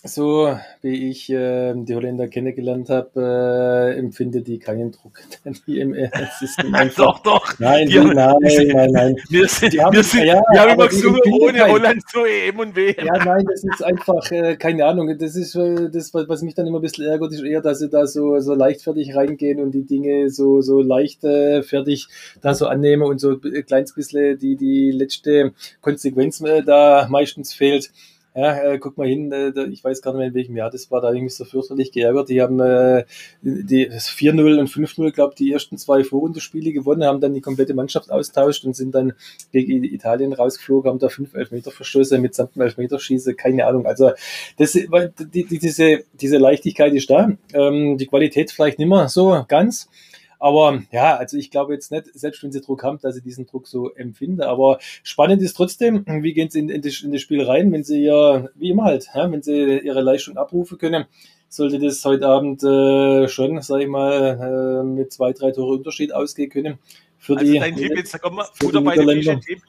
So 0.04 0.54
wie 0.82 1.08
ich 1.08 1.30
äh, 1.30 1.72
die 1.74 1.94
Holländer 1.94 2.28
kennengelernt 2.28 2.90
habe, 2.90 3.94
äh, 3.94 3.98
empfinde 3.98 4.42
die 4.42 4.58
keinen 4.58 4.92
Druck. 4.92 5.18
Die 5.66 5.80
doch, 6.96 7.20
doch. 7.20 7.58
Nein, 7.58 7.88
die, 7.88 7.98
nein, 7.98 8.14
nein, 8.14 8.68
nein, 8.68 8.90
nein. 8.92 9.16
Wir 9.30 9.48
sind, 9.48 9.72
die 9.72 9.82
haben, 9.82 9.96
wir 9.96 10.04
sind, 10.04 10.24
ja, 10.24 10.42
wir 10.52 10.60
haben 10.60 10.72
immer 10.72 10.88
gesungen, 10.88 11.20
ohne 11.40 11.58
kein, 11.58 11.70
Holland 11.72 12.02
zur 12.10 12.28
EM 12.28 12.58
und 12.58 12.76
WM. 12.76 13.06
Ja, 13.06 13.24
nein, 13.24 13.46
das 13.46 13.64
ist 13.64 13.82
einfach, 13.82 14.30
äh, 14.30 14.56
keine 14.56 14.84
Ahnung, 14.84 15.16
das 15.18 15.36
ist 15.36 15.54
äh, 15.54 15.88
das, 15.90 16.12
was 16.12 16.42
mich 16.42 16.54
dann 16.54 16.66
immer 16.66 16.80
ein 16.80 16.82
bisschen 16.82 17.06
ärgert, 17.06 17.32
ist 17.32 17.42
eher, 17.42 17.62
dass 17.62 17.78
sie 17.78 17.88
da 17.88 18.06
so, 18.06 18.38
so 18.40 18.54
leichtfertig 18.54 19.16
reingehen 19.16 19.58
und 19.58 19.72
die 19.72 19.86
Dinge 19.86 20.28
so, 20.28 20.60
so 20.60 20.82
leicht 20.82 21.24
äh, 21.24 21.62
fertig 21.62 22.08
da 22.42 22.54
so 22.54 22.66
annehmen 22.66 23.04
und 23.04 23.20
so 23.20 23.40
ein 23.42 23.64
kleines 23.66 23.94
bisschen 23.94 24.38
die, 24.38 24.56
die 24.56 24.90
letzte 24.90 25.54
Konsequenz 25.80 26.42
äh, 26.42 26.62
da 26.62 27.06
meistens 27.08 27.54
fehlt. 27.54 27.90
Ja, 28.36 28.72
äh, 28.72 28.78
guck 28.78 28.98
mal 28.98 29.06
hin, 29.06 29.30
äh, 29.30 29.52
ich 29.70 29.84
weiß 29.84 30.02
gar 30.02 30.10
nicht 30.10 30.18
mehr 30.18 30.26
in 30.28 30.34
welchem 30.34 30.56
Jahr 30.56 30.68
das 30.68 30.90
war, 30.90 31.00
da 31.00 31.06
habe 31.06 31.16
ich 31.16 31.22
mich 31.22 31.36
so 31.36 31.44
fürchterlich 31.44 31.92
geärgert. 31.92 32.28
Die 32.28 32.42
haben 32.42 32.58
äh, 32.58 33.04
die 33.42 33.88
4-0 33.88 34.58
und 34.58 34.68
5-0, 34.68 35.12
glaube 35.12 35.36
die 35.38 35.52
ersten 35.52 35.78
zwei 35.78 36.02
Vorrundenspiele 36.02 36.72
gewonnen, 36.72 37.04
haben 37.04 37.20
dann 37.20 37.32
die 37.32 37.40
komplette 37.40 37.74
Mannschaft 37.74 38.10
austauscht 38.10 38.64
und 38.64 38.74
sind 38.74 38.92
dann 38.92 39.12
gegen 39.52 39.84
Italien 39.84 40.32
rausgeflogen, 40.32 40.90
haben 40.90 40.98
da 40.98 41.08
5 41.08 41.32
Elfmeter 41.34 41.70
verschossen 41.70 42.22
mit 42.22 42.34
samt 42.34 42.56
Elfmeterschieße, 42.56 43.34
keine 43.34 43.66
Ahnung. 43.66 43.86
Also 43.86 44.10
das, 44.58 44.72
die, 44.72 44.88
die, 45.44 45.58
diese, 45.58 46.02
diese 46.14 46.38
Leichtigkeit 46.38 46.92
ist 46.92 47.08
da, 47.10 47.30
ähm, 47.52 47.98
die 47.98 48.06
Qualität 48.06 48.50
vielleicht 48.50 48.80
nicht 48.80 48.88
mehr 48.88 49.08
so 49.08 49.44
ganz. 49.46 49.88
Aber 50.44 50.82
ja, 50.90 51.16
also 51.16 51.38
ich 51.38 51.50
glaube 51.50 51.72
jetzt 51.72 51.90
nicht, 51.90 52.04
selbst 52.12 52.42
wenn 52.42 52.52
sie 52.52 52.60
Druck 52.60 52.82
haben, 52.82 52.98
dass 53.00 53.14
sie 53.14 53.22
diesen 53.22 53.46
Druck 53.46 53.66
so 53.66 53.94
empfinden. 53.94 54.42
Aber 54.42 54.78
spannend 55.02 55.40
ist 55.40 55.54
trotzdem, 55.54 56.04
wie 56.06 56.34
gehen 56.34 56.50
sie 56.50 56.58
in, 56.58 56.68
in, 56.68 56.82
das, 56.82 57.00
in 57.00 57.12
das 57.12 57.22
Spiel 57.22 57.42
rein, 57.42 57.72
wenn 57.72 57.82
sie 57.82 58.04
ja, 58.04 58.46
wie 58.54 58.68
immer 58.68 58.84
halt, 58.84 59.08
ja, 59.14 59.32
wenn 59.32 59.40
sie 59.40 59.78
ihre 59.78 60.02
Leistung 60.02 60.36
abrufen 60.36 60.76
können 60.76 61.06
sollte 61.48 61.78
das 61.78 62.04
heute 62.04 62.26
Abend 62.26 62.62
äh, 62.64 63.28
schon, 63.28 63.62
sag 63.62 63.80
ich 63.80 63.86
mal, 63.86 64.82
äh, 64.82 64.84
mit 64.84 65.12
zwei, 65.12 65.32
drei 65.32 65.52
Tore 65.52 65.76
Unterschied 65.76 66.12
ausgehen 66.12 66.50
können. 66.50 66.78
Für 67.16 67.38
also 67.38 67.50
die, 67.50 67.60
dein 67.60 67.76
Tipp 67.76 67.96
jetzt, 67.96 68.12
da 68.12 68.18
kommen 68.18 68.38
wir, 68.38 68.48
Futter 68.54 68.82
bei 68.82 68.96
dem 68.96 69.40
Tipp. 69.40 69.62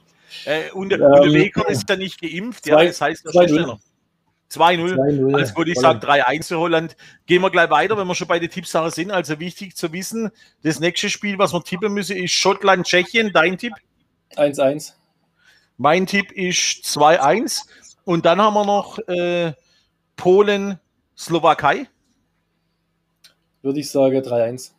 Äh, 0.46 0.72
und 0.74 0.90
der, 0.90 1.00
ähm, 1.00 1.32
Weger 1.32 1.70
ist 1.70 1.88
ja 1.88 1.96
nicht 1.96 2.20
geimpft, 2.20 2.66
zwei, 2.66 2.82
ja, 2.84 2.88
das 2.88 3.00
heißt, 3.00 3.26
der 3.26 3.48
schneller. 3.48 3.80
2-0. 4.56 5.36
Also 5.36 5.56
würde 5.56 5.72
ich 5.72 5.80
sagen 5.80 6.00
3-1 6.00 6.48
für 6.48 6.60
Holland. 6.60 6.96
Gehen 7.26 7.42
wir 7.42 7.50
gleich 7.50 7.70
weiter, 7.70 7.98
wenn 7.98 8.08
wir 8.08 8.16
schon 8.16 8.28
bei 8.28 8.40
den 8.40 8.50
Tippsachen 8.50 8.92
sind. 8.92 9.12
Also 9.12 9.40
wichtig 9.40 9.76
zu 9.76 9.92
wissen, 9.92 10.32
das 10.64 10.80
nächste 10.80 11.10
Spiel, 11.10 11.38
was 11.38 11.54
wir 11.54 11.64
tippen 11.64 11.94
müssen, 11.94 12.18
ist 12.18 12.32
Schottland, 12.32 12.86
Tschechien. 12.86 13.32
Dein 13.34 13.58
Tipp? 13.58 13.74
1-1. 14.36 14.94
Mein 15.78 16.06
Tipp 16.06 16.32
ist 16.32 16.86
2-1. 16.86 17.62
Und 18.04 18.26
dann 18.26 18.42
haben 18.42 18.54
wir 18.54 18.66
noch 18.66 19.00
äh, 19.08 19.54
Polen, 20.16 20.80
Slowakei. 21.18 21.88
Würde 23.62 23.80
ich 23.80 23.90
sagen 23.90 24.18
3-1 24.18 24.75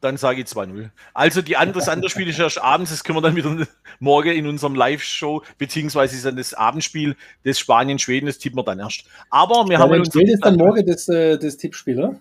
dann 0.00 0.16
sage 0.16 0.40
ich 0.40 0.46
2-0. 0.46 0.90
Also 1.14 1.42
die 1.42 1.56
andere, 1.56 1.78
das 1.78 1.88
andere 1.88 2.10
Spiel 2.10 2.28
ist 2.28 2.38
erst 2.38 2.60
abends, 2.60 2.90
das 2.90 3.04
können 3.04 3.18
wir 3.18 3.22
dann 3.22 3.36
wieder 3.36 3.66
morgen 4.00 4.32
in 4.32 4.46
unserem 4.46 4.74
Live-Show, 4.74 5.42
beziehungsweise 5.58 6.16
ist 6.16 6.24
dann 6.24 6.36
das 6.36 6.54
Abendspiel 6.54 7.16
des 7.44 7.58
Spanien-Schweden, 7.58 8.26
das 8.26 8.38
tippen 8.38 8.58
wir 8.58 8.64
dann 8.64 8.78
erst. 8.78 9.04
Aber 9.30 9.68
wir 9.68 9.78
haben 9.78 9.92
uns. 9.92 10.12
Schweden 10.12 10.30
ist 10.30 10.44
dann 10.44 10.56
morgen 10.56 10.84
das, 10.86 11.08
äh, 11.08 11.38
das 11.38 11.56
Tippspiel, 11.56 11.98
oder? 11.98 12.20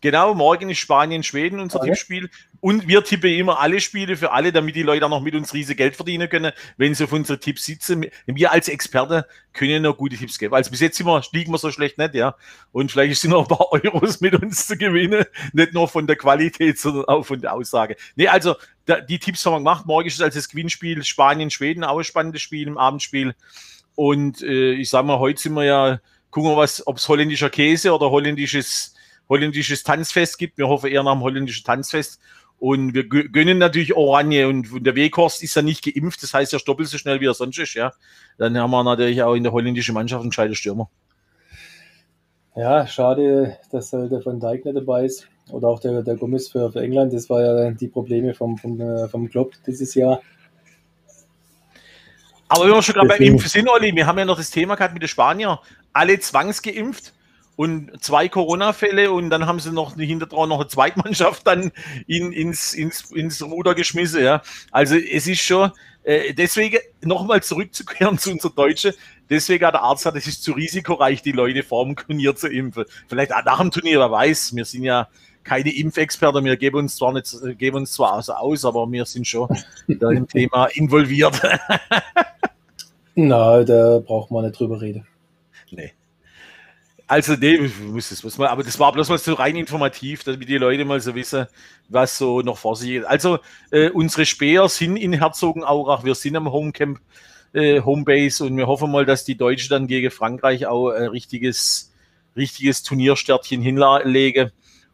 Genau, 0.00 0.34
morgen 0.34 0.70
ist 0.70 0.78
Spanien, 0.78 1.22
Schweden 1.22 1.60
unser 1.60 1.80
okay. 1.80 1.90
Tippspiel. 1.90 2.30
Und 2.60 2.88
wir 2.88 3.02
tippen 3.04 3.30
immer 3.30 3.58
alle 3.58 3.80
Spiele 3.80 4.16
für 4.16 4.32
alle, 4.32 4.52
damit 4.52 4.76
die 4.76 4.82
Leute 4.82 5.06
auch 5.06 5.10
noch 5.10 5.22
mit 5.22 5.34
uns 5.34 5.54
riesig 5.54 5.78
Geld 5.78 5.96
verdienen 5.96 6.28
können, 6.28 6.52
wenn 6.76 6.94
sie 6.94 7.04
auf 7.04 7.12
unsere 7.12 7.38
Tipps 7.38 7.64
sitzen. 7.64 8.06
Wir 8.26 8.52
als 8.52 8.68
Experte 8.68 9.26
können 9.52 9.82
noch 9.82 9.96
gute 9.96 10.16
Tipps 10.16 10.38
geben. 10.38 10.54
Also 10.54 10.70
bis 10.70 10.80
jetzt 10.80 11.02
wir, 11.04 11.22
liegen 11.32 11.52
wir 11.52 11.58
so 11.58 11.70
schlecht 11.70 11.98
nicht, 11.98 12.14
ja. 12.14 12.34
Und 12.72 12.90
vielleicht 12.90 13.20
sind 13.20 13.30
noch 13.30 13.42
ein 13.42 13.56
paar 13.56 13.72
Euros 13.72 14.20
mit 14.20 14.34
uns 14.34 14.66
zu 14.66 14.76
gewinnen. 14.76 15.24
Nicht 15.52 15.72
nur 15.72 15.88
von 15.88 16.06
der 16.06 16.16
Qualität, 16.16 16.78
sondern 16.78 17.06
auch 17.06 17.24
von 17.24 17.40
der 17.40 17.54
Aussage. 17.54 17.96
Nee, 18.14 18.28
also 18.28 18.56
da, 18.84 19.00
die 19.00 19.18
Tipps 19.18 19.44
haben 19.46 19.54
wir 19.54 19.58
gemacht. 19.58 19.86
Morgen 19.86 20.06
ist 20.06 20.14
es 20.14 20.20
als 20.20 20.34
das 20.34 20.48
Gewinnspiel 20.48 21.02
Spanien, 21.04 21.50
Schweden, 21.50 21.84
auch 21.84 21.98
ein 21.98 22.04
spannendes 22.04 22.42
Spiel 22.42 22.68
im 22.68 22.76
Abendspiel. 22.76 23.34
Und 23.94 24.42
äh, 24.42 24.72
ich 24.72 24.90
sag 24.90 25.04
mal, 25.04 25.18
heute 25.18 25.40
sind 25.40 25.54
wir 25.54 25.64
ja, 25.64 26.00
gucken 26.30 26.50
wir 26.50 26.56
was, 26.56 26.86
ob 26.86 26.98
es 26.98 27.08
holländischer 27.08 27.50
Käse 27.50 27.94
oder 27.94 28.10
holländisches 28.10 28.94
holländisches 29.30 29.82
Tanzfest 29.82 30.36
gibt. 30.36 30.58
Wir 30.58 30.68
hoffen 30.68 30.90
eher 30.90 31.02
nach 31.02 31.14
dem 31.14 31.22
holländischen 31.22 31.64
Tanzfest. 31.64 32.20
Und 32.58 32.92
wir 32.92 33.08
gönnen 33.08 33.56
natürlich 33.56 33.96
Oranje 33.96 34.46
und 34.46 34.84
der 34.84 34.94
Weghorst 34.94 35.42
ist 35.42 35.56
ja 35.56 35.62
nicht 35.62 35.82
geimpft, 35.82 36.22
das 36.22 36.34
heißt, 36.34 36.52
er 36.52 36.58
doppelt 36.58 36.90
so 36.90 36.98
schnell 36.98 37.18
wie 37.18 37.26
er 37.26 37.32
sonst 37.32 37.58
ist, 37.58 37.72
ja. 37.72 37.90
Dann 38.36 38.58
haben 38.58 38.70
wir 38.70 38.84
natürlich 38.84 39.22
auch 39.22 39.32
in 39.32 39.44
der 39.44 39.52
holländischen 39.52 39.94
Mannschaft 39.94 40.20
einen 40.20 40.28
gescheiten 40.28 40.54
Stürmer. 40.54 40.90
Ja, 42.54 42.86
schade, 42.86 43.56
dass 43.72 43.94
halt 43.94 44.12
der 44.12 44.22
Van 44.26 44.40
Dijk 44.40 44.66
nicht 44.66 44.76
dabei 44.76 45.06
ist. 45.06 45.26
Oder 45.50 45.68
auch 45.68 45.80
der, 45.80 46.02
der 46.02 46.16
Gomez 46.16 46.48
für, 46.48 46.70
für 46.70 46.82
England. 46.82 47.14
Das 47.14 47.30
war 47.30 47.40
ja 47.40 47.70
die 47.70 47.88
Probleme 47.88 48.34
vom, 48.34 48.58
vom, 48.58 48.78
äh, 48.78 49.08
vom 49.08 49.30
Klopp 49.30 49.54
dieses 49.66 49.94
Jahr. 49.94 50.20
Aber 52.48 52.64
wenn 52.64 52.72
wir 52.72 52.82
schon 52.82 52.94
gerade 52.94 53.08
beim 53.08 53.22
Impfen 53.22 53.48
sind, 53.48 53.70
Olli, 53.70 53.94
wir 53.94 54.06
haben 54.06 54.18
ja 54.18 54.24
noch 54.24 54.36
das 54.36 54.50
Thema 54.50 54.74
gehabt 54.74 54.92
mit 54.92 55.02
den 55.02 55.08
Spaniern. 55.08 55.58
Alle 55.92 56.18
zwangsgeimpft 56.18 57.14
und 57.60 57.90
zwei 58.02 58.26
Corona-Fälle 58.26 59.12
und 59.12 59.28
dann 59.28 59.44
haben 59.44 59.60
sie 59.60 59.70
noch 59.70 59.94
hinterher 59.94 60.46
noch 60.46 60.60
eine 60.60 60.68
Zweitmannschaft 60.68 61.46
dann 61.46 61.72
in, 62.06 62.32
ins, 62.32 62.72
ins, 62.72 63.10
ins 63.10 63.42
Ruder 63.42 63.74
geschmissen. 63.74 64.24
Ja. 64.24 64.40
Also 64.70 64.96
es 64.96 65.26
ist 65.26 65.42
schon, 65.42 65.70
äh, 66.02 66.32
deswegen 66.32 66.78
nochmal 67.02 67.42
zurückzukehren 67.42 68.16
zu 68.18 68.30
unserer 68.30 68.54
Deutschen, 68.54 68.94
deswegen 69.28 69.66
hat 69.66 69.74
der 69.74 69.82
Arzt 69.82 70.04
gesagt, 70.04 70.16
es 70.16 70.26
ist 70.26 70.42
zu 70.42 70.52
risikoreich, 70.52 71.20
die 71.20 71.32
Leute 71.32 71.62
vor 71.62 71.84
dem 71.84 71.96
Turnier 71.96 72.34
zu 72.34 72.48
impfen. 72.48 72.86
Vielleicht 73.08 73.34
auch 73.34 73.44
nach 73.44 73.60
dem 73.60 73.70
Turnier, 73.70 73.98
wer 73.98 74.10
weiß, 74.10 74.56
wir 74.56 74.64
sind 74.64 74.84
ja 74.84 75.08
keine 75.44 75.70
Impfexperten, 75.70 76.42
wir 76.42 76.56
geben 76.56 76.78
uns 76.78 76.96
zwar 76.96 77.12
nicht, 77.12 77.30
geben 77.58 77.76
uns 77.76 77.92
zwar 77.92 78.14
also 78.14 78.32
aus, 78.32 78.64
aber 78.64 78.90
wir 78.90 79.04
sind 79.04 79.26
schon 79.26 79.54
da 79.86 80.10
im 80.10 80.26
Thema 80.26 80.68
involviert. 80.68 81.38
Na, 83.16 83.62
da 83.64 83.98
braucht 83.98 84.30
man 84.30 84.46
nicht 84.46 84.58
drüber 84.58 84.80
reden. 84.80 85.06
Nee. 85.70 85.92
Also, 87.10 87.34
nee, 87.34 87.58
muss 87.58 88.10
das, 88.10 88.22
muss 88.22 88.38
man, 88.38 88.46
aber 88.46 88.62
das 88.62 88.78
war 88.78 88.92
bloß 88.92 89.08
mal 89.08 89.18
so 89.18 89.34
rein 89.34 89.56
informativ, 89.56 90.22
damit 90.22 90.48
die 90.48 90.58
Leute 90.58 90.84
mal 90.84 91.00
so 91.00 91.12
wissen, 91.16 91.48
was 91.88 92.16
so 92.16 92.40
noch 92.40 92.56
vor 92.56 92.76
sich 92.76 92.90
geht. 92.90 93.04
Also, 93.04 93.40
äh, 93.72 93.90
unsere 93.90 94.24
Speer 94.24 94.68
sind 94.68 94.96
in 94.96 95.14
Herzogenaurach, 95.14 96.04
wir 96.04 96.14
sind 96.14 96.36
am 96.36 96.52
Homecamp, 96.52 97.00
äh, 97.52 97.80
Homebase 97.80 98.44
und 98.44 98.56
wir 98.56 98.68
hoffen 98.68 98.92
mal, 98.92 99.04
dass 99.04 99.24
die 99.24 99.36
Deutschen 99.36 99.70
dann 99.70 99.88
gegen 99.88 100.12
Frankreich 100.12 100.66
auch 100.66 100.90
ein 100.90 101.08
richtiges, 101.08 101.92
richtiges 102.36 102.84
Turnierstärtchen 102.84 103.60
hinlegen. 103.60 104.52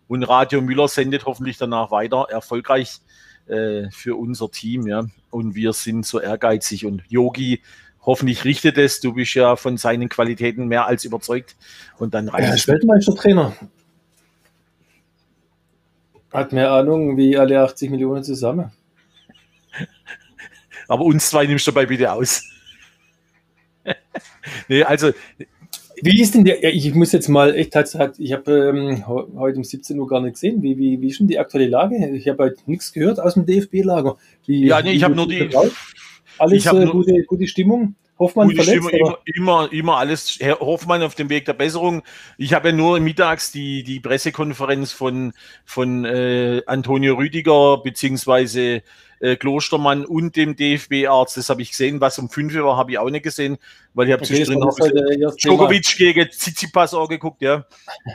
Und 0.08 0.22
Radio 0.22 0.62
Müller 0.62 0.88
sendet 0.88 1.26
hoffentlich 1.26 1.58
danach 1.58 1.90
weiter 1.90 2.28
erfolgreich 2.30 3.00
äh, 3.46 3.90
für 3.90 4.16
unser 4.16 4.50
Team, 4.50 4.86
ja. 4.86 5.04
Und 5.30 5.54
wir 5.54 5.74
sind 5.74 6.06
so 6.06 6.18
ehrgeizig 6.18 6.86
und 6.86 7.02
Yogi 7.10 7.60
hoffentlich 8.06 8.44
richtet 8.44 8.78
es. 8.78 9.00
Du 9.00 9.12
bist 9.12 9.34
ja 9.34 9.56
von 9.56 9.76
seinen 9.76 10.08
Qualitäten 10.08 10.68
mehr 10.68 10.86
als 10.86 11.04
überzeugt. 11.04 11.56
Und 11.98 12.14
dann 12.14 12.28
reicht 12.28 12.48
ja, 12.48 12.54
es. 12.54 12.68
Weltmeistertrainer. 12.68 13.54
Hat 16.32 16.52
mehr 16.52 16.70
Ahnung 16.70 17.16
wie 17.16 17.36
alle 17.36 17.60
80 17.60 17.90
Millionen 17.90 18.22
zusammen. 18.22 18.72
Aber 20.88 21.04
uns 21.04 21.28
zwei 21.28 21.46
nimmst 21.46 21.66
du 21.66 21.72
dabei 21.72 21.86
bitte 21.86 22.12
aus. 22.12 22.42
nee, 24.68 24.82
also. 24.82 25.12
Wie 26.02 26.20
ist 26.20 26.34
denn 26.34 26.44
der, 26.44 26.62
ich 26.62 26.94
muss 26.94 27.12
jetzt 27.12 27.28
mal 27.28 27.54
echt, 27.54 27.74
ich 28.18 28.32
habe 28.32 28.52
ähm, 28.52 29.06
heute 29.06 29.56
um 29.56 29.64
17 29.64 29.98
Uhr 29.98 30.06
gar 30.06 30.20
nicht 30.20 30.34
gesehen, 30.34 30.62
wie, 30.62 30.76
wie, 30.76 31.00
wie 31.00 31.08
ist 31.08 31.20
denn 31.20 31.26
die 31.26 31.38
aktuelle 31.38 31.68
Lage? 31.68 32.10
Ich 32.10 32.28
habe 32.28 32.42
halt 32.42 32.68
nichts 32.68 32.92
gehört 32.92 33.18
aus 33.18 33.32
dem 33.32 33.46
DFB-Lager. 33.46 34.18
Ja, 34.44 34.82
nee, 34.82 34.92
ich 34.92 35.04
habe 35.04 35.14
nur 35.14 35.26
die, 35.26 35.48
alles 36.38 36.64
ich 36.64 36.72
äh, 36.72 36.86
gute, 36.86 37.22
gute 37.24 37.46
Stimmung. 37.46 37.94
Hoffmann 38.18 38.48
gute 38.48 38.62
verletzt, 38.62 38.88
Stimmung, 38.88 39.16
immer, 39.34 39.66
immer, 39.66 39.72
immer 39.72 39.96
alles. 39.98 40.38
Herr 40.40 40.60
Hoffmann 40.60 41.02
auf 41.02 41.14
dem 41.14 41.28
Weg 41.28 41.44
der 41.44 41.52
Besserung. 41.52 42.02
Ich 42.38 42.54
habe 42.54 42.70
ja 42.70 42.74
nur 42.74 42.98
mittags 43.00 43.52
die, 43.52 43.82
die 43.82 44.00
Pressekonferenz 44.00 44.92
von, 44.92 45.34
von 45.66 46.04
äh, 46.04 46.62
Antonio 46.66 47.14
Rüdiger 47.16 47.78
beziehungsweise 47.82 48.82
äh, 49.20 49.36
Klostermann 49.36 50.04
und 50.04 50.36
dem 50.36 50.56
DFB-Arzt. 50.56 51.36
Das 51.36 51.50
habe 51.50 51.62
ich 51.62 51.70
gesehen. 51.70 52.00
Was 52.00 52.18
um 52.18 52.28
5 52.28 52.54
Uhr 52.54 52.64
war, 52.64 52.76
habe 52.76 52.92
ich 52.92 52.98
auch 52.98 53.10
nicht 53.10 53.22
gesehen, 53.22 53.58
weil 53.94 54.06
ich 54.06 54.12
habe 54.12 54.22
okay, 54.22 54.34
zwischendrin 54.34 54.60
noch 54.60 55.36
Djokovic 55.36 55.96
gegen 55.96 56.30
Tsitsipas 56.30 56.94
auch 56.94 57.08
geguckt. 57.08 57.42
Ja. 57.42 57.66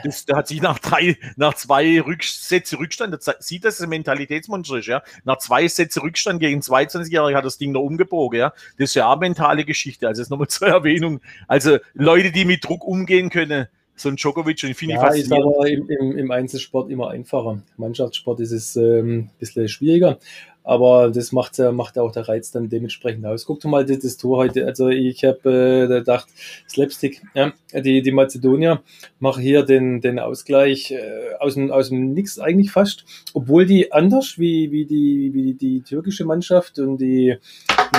Das, 0.04 0.24
der 0.26 0.36
hat 0.36 0.48
sich 0.48 0.62
nach 0.62 0.78
drei, 0.78 1.16
nach 1.36 1.54
zwei 1.54 2.00
Rücksätze 2.00 2.78
Rückstand, 2.78 3.14
das 3.14 3.30
sieht, 3.40 3.64
es 3.64 3.80
ein 3.80 3.88
Mentalitätsmonster 3.88 4.76
ist. 4.76 4.86
Ja. 4.86 5.02
Nach 5.24 5.38
zwei 5.38 5.66
Sätze 5.68 6.02
Rückstand 6.02 6.40
gegen 6.40 6.60
22-Jährige 6.60 7.36
hat 7.36 7.44
das 7.44 7.58
Ding 7.58 7.72
noch 7.72 7.82
umgebogen. 7.82 8.38
Ja. 8.38 8.52
Das 8.78 8.90
ist 8.90 8.94
ja 8.94 9.06
auch 9.06 9.12
eine 9.12 9.20
mentale 9.20 9.64
Geschichte. 9.64 10.08
Also 10.08 10.22
das 10.22 10.30
nochmal 10.30 10.48
zur 10.48 10.68
Erwähnung. 10.68 11.20
Also 11.48 11.78
Leute, 11.94 12.32
die 12.32 12.44
mit 12.44 12.64
Druck 12.64 12.84
umgehen 12.84 13.30
können, 13.30 13.66
so 13.94 14.08
ein 14.08 14.16
Djokovic 14.16 14.62
und 14.64 14.74
finde 14.74 14.94
ja, 14.96 15.14
ich 15.14 15.22
ist 15.22 15.32
aber 15.32 15.68
im, 15.68 15.88
im, 15.88 16.18
im, 16.18 16.30
Einzelsport 16.30 16.90
immer 16.90 17.10
einfacher. 17.10 17.62
Mannschaftssport 17.76 18.40
ist 18.40 18.52
es 18.52 18.76
ähm, 18.76 19.18
ein 19.18 19.30
bisschen 19.38 19.68
schwieriger. 19.68 20.18
Aber 20.64 21.10
das 21.10 21.32
macht, 21.32 21.58
macht 21.58 21.98
auch 21.98 22.12
der 22.12 22.28
Reiz 22.28 22.52
dann 22.52 22.68
dementsprechend 22.68 23.26
aus. 23.26 23.46
Guck 23.46 23.60
doch 23.60 23.68
mal 23.68 23.84
das, 23.84 23.98
das 23.98 24.16
Tor 24.16 24.38
heute. 24.38 24.64
Also 24.64 24.88
ich 24.88 25.24
habe 25.24 25.50
äh, 25.50 25.88
gedacht, 25.88 26.28
Slapstick, 26.68 27.22
ja, 27.34 27.52
die, 27.74 28.02
die 28.02 28.12
Mazedonier 28.12 28.82
machen 29.18 29.42
hier 29.42 29.64
den, 29.64 30.00
den 30.00 30.20
Ausgleich 30.20 30.92
äh, 30.92 31.34
aus, 31.40 31.54
dem, 31.54 31.72
aus 31.72 31.88
dem 31.88 32.12
Nix 32.12 32.38
eigentlich 32.38 32.70
fast. 32.70 33.04
Obwohl 33.34 33.66
die 33.66 33.90
anders 33.92 34.38
wie, 34.38 34.70
wie, 34.70 34.84
die, 34.84 35.30
wie 35.34 35.54
die 35.54 35.82
türkische 35.82 36.24
Mannschaft 36.24 36.78
und 36.78 36.98
die, 36.98 37.36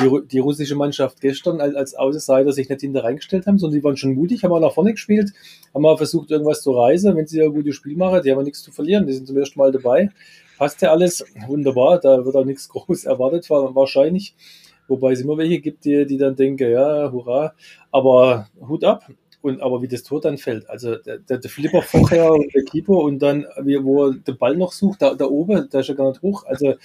die, 0.02 0.20
die 0.32 0.40
russische 0.40 0.76
Mannschaft 0.76 1.20
gestern 1.20 1.60
als, 1.60 1.76
als 1.76 1.96
Außenseiter 1.96 2.54
sich 2.54 2.70
nicht 2.70 2.82
hinter 2.82 3.04
reingestellt 3.04 3.46
haben, 3.46 3.60
sondern 3.60 3.78
die 3.78 3.84
waren 3.84 3.98
schon 3.98 4.14
mutig, 4.14 4.44
haben 4.44 4.54
auch 4.54 4.60
nach 4.60 4.74
vorne 4.74 4.94
gespielt, 4.94 5.32
haben 5.74 5.86
auch 5.86 5.98
versucht, 5.98 6.32
irgendwas 6.32 6.62
zu 6.62 6.72
reisen. 6.72 7.16
Wenn 7.18 7.28
sie 7.28 7.40
ja 7.40 7.46
ein 7.46 7.54
gutes 7.54 7.76
Spiel 7.76 7.98
machen, 7.98 8.22
die 8.24 8.32
haben 8.32 8.40
ja 8.40 8.44
nichts 8.44 8.64
zu 8.64 8.72
verlieren. 8.72 9.06
Die 9.06 9.14
sind 9.14 9.28
zum 9.28 9.38
ersten 9.38 9.60
Mal 9.60 9.72
dabei 9.74 10.12
passt 10.58 10.82
ja 10.82 10.92
alles 10.92 11.26
wunderbar, 11.48 12.00
da 12.00 12.26
wird 12.26 12.36
auch 12.36 12.46
nichts 12.46 12.70
groß 12.70 13.06
erwartet 13.06 13.50
wahrscheinlich. 13.50 14.36
Wobei 14.88 15.14
es 15.14 15.22
immer 15.22 15.38
welche 15.38 15.60
gibt, 15.60 15.86
die, 15.86 16.06
die 16.06 16.18
dann 16.18 16.36
denken, 16.36 16.70
ja, 16.70 17.12
hurra, 17.12 17.54
aber 17.92 18.48
Hut 18.68 18.84
ab. 18.84 19.10
Und 19.42 19.62
aber 19.62 19.82
wie 19.82 19.90
das 19.90 20.04
Tor 20.04 20.22
dann 20.22 20.38
fällt, 20.38 20.70
also 20.70 20.96
der, 20.96 21.18
der, 21.18 21.38
der 21.38 21.50
Flipper 21.50 21.82
vorher 21.82 22.32
und 22.32 22.54
der 22.54 22.64
Keeper 22.64 22.94
und 22.94 23.20
dann, 23.20 23.46
wie, 23.62 23.84
wo 23.84 24.06
er 24.06 24.14
den 24.14 24.38
Ball 24.38 24.56
noch 24.56 24.72
sucht, 24.72 25.02
da, 25.02 25.16
da 25.16 25.26
oben, 25.26 25.68
da 25.70 25.82
ist 25.82 25.90
er 25.90 25.96
gar 25.96 26.10
nicht 26.10 26.22
hoch. 26.22 26.46
Also 26.46 26.76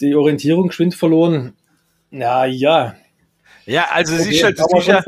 die 0.00 0.14
Orientierung 0.14 0.68
geschwind 0.68 0.94
verloren. 0.94 1.54
Na 2.10 2.46
ja, 3.66 3.88
also 3.90 4.14
es 4.14 4.26
ist 4.26 4.42
halt 4.42 4.58
sicher, 4.58 5.02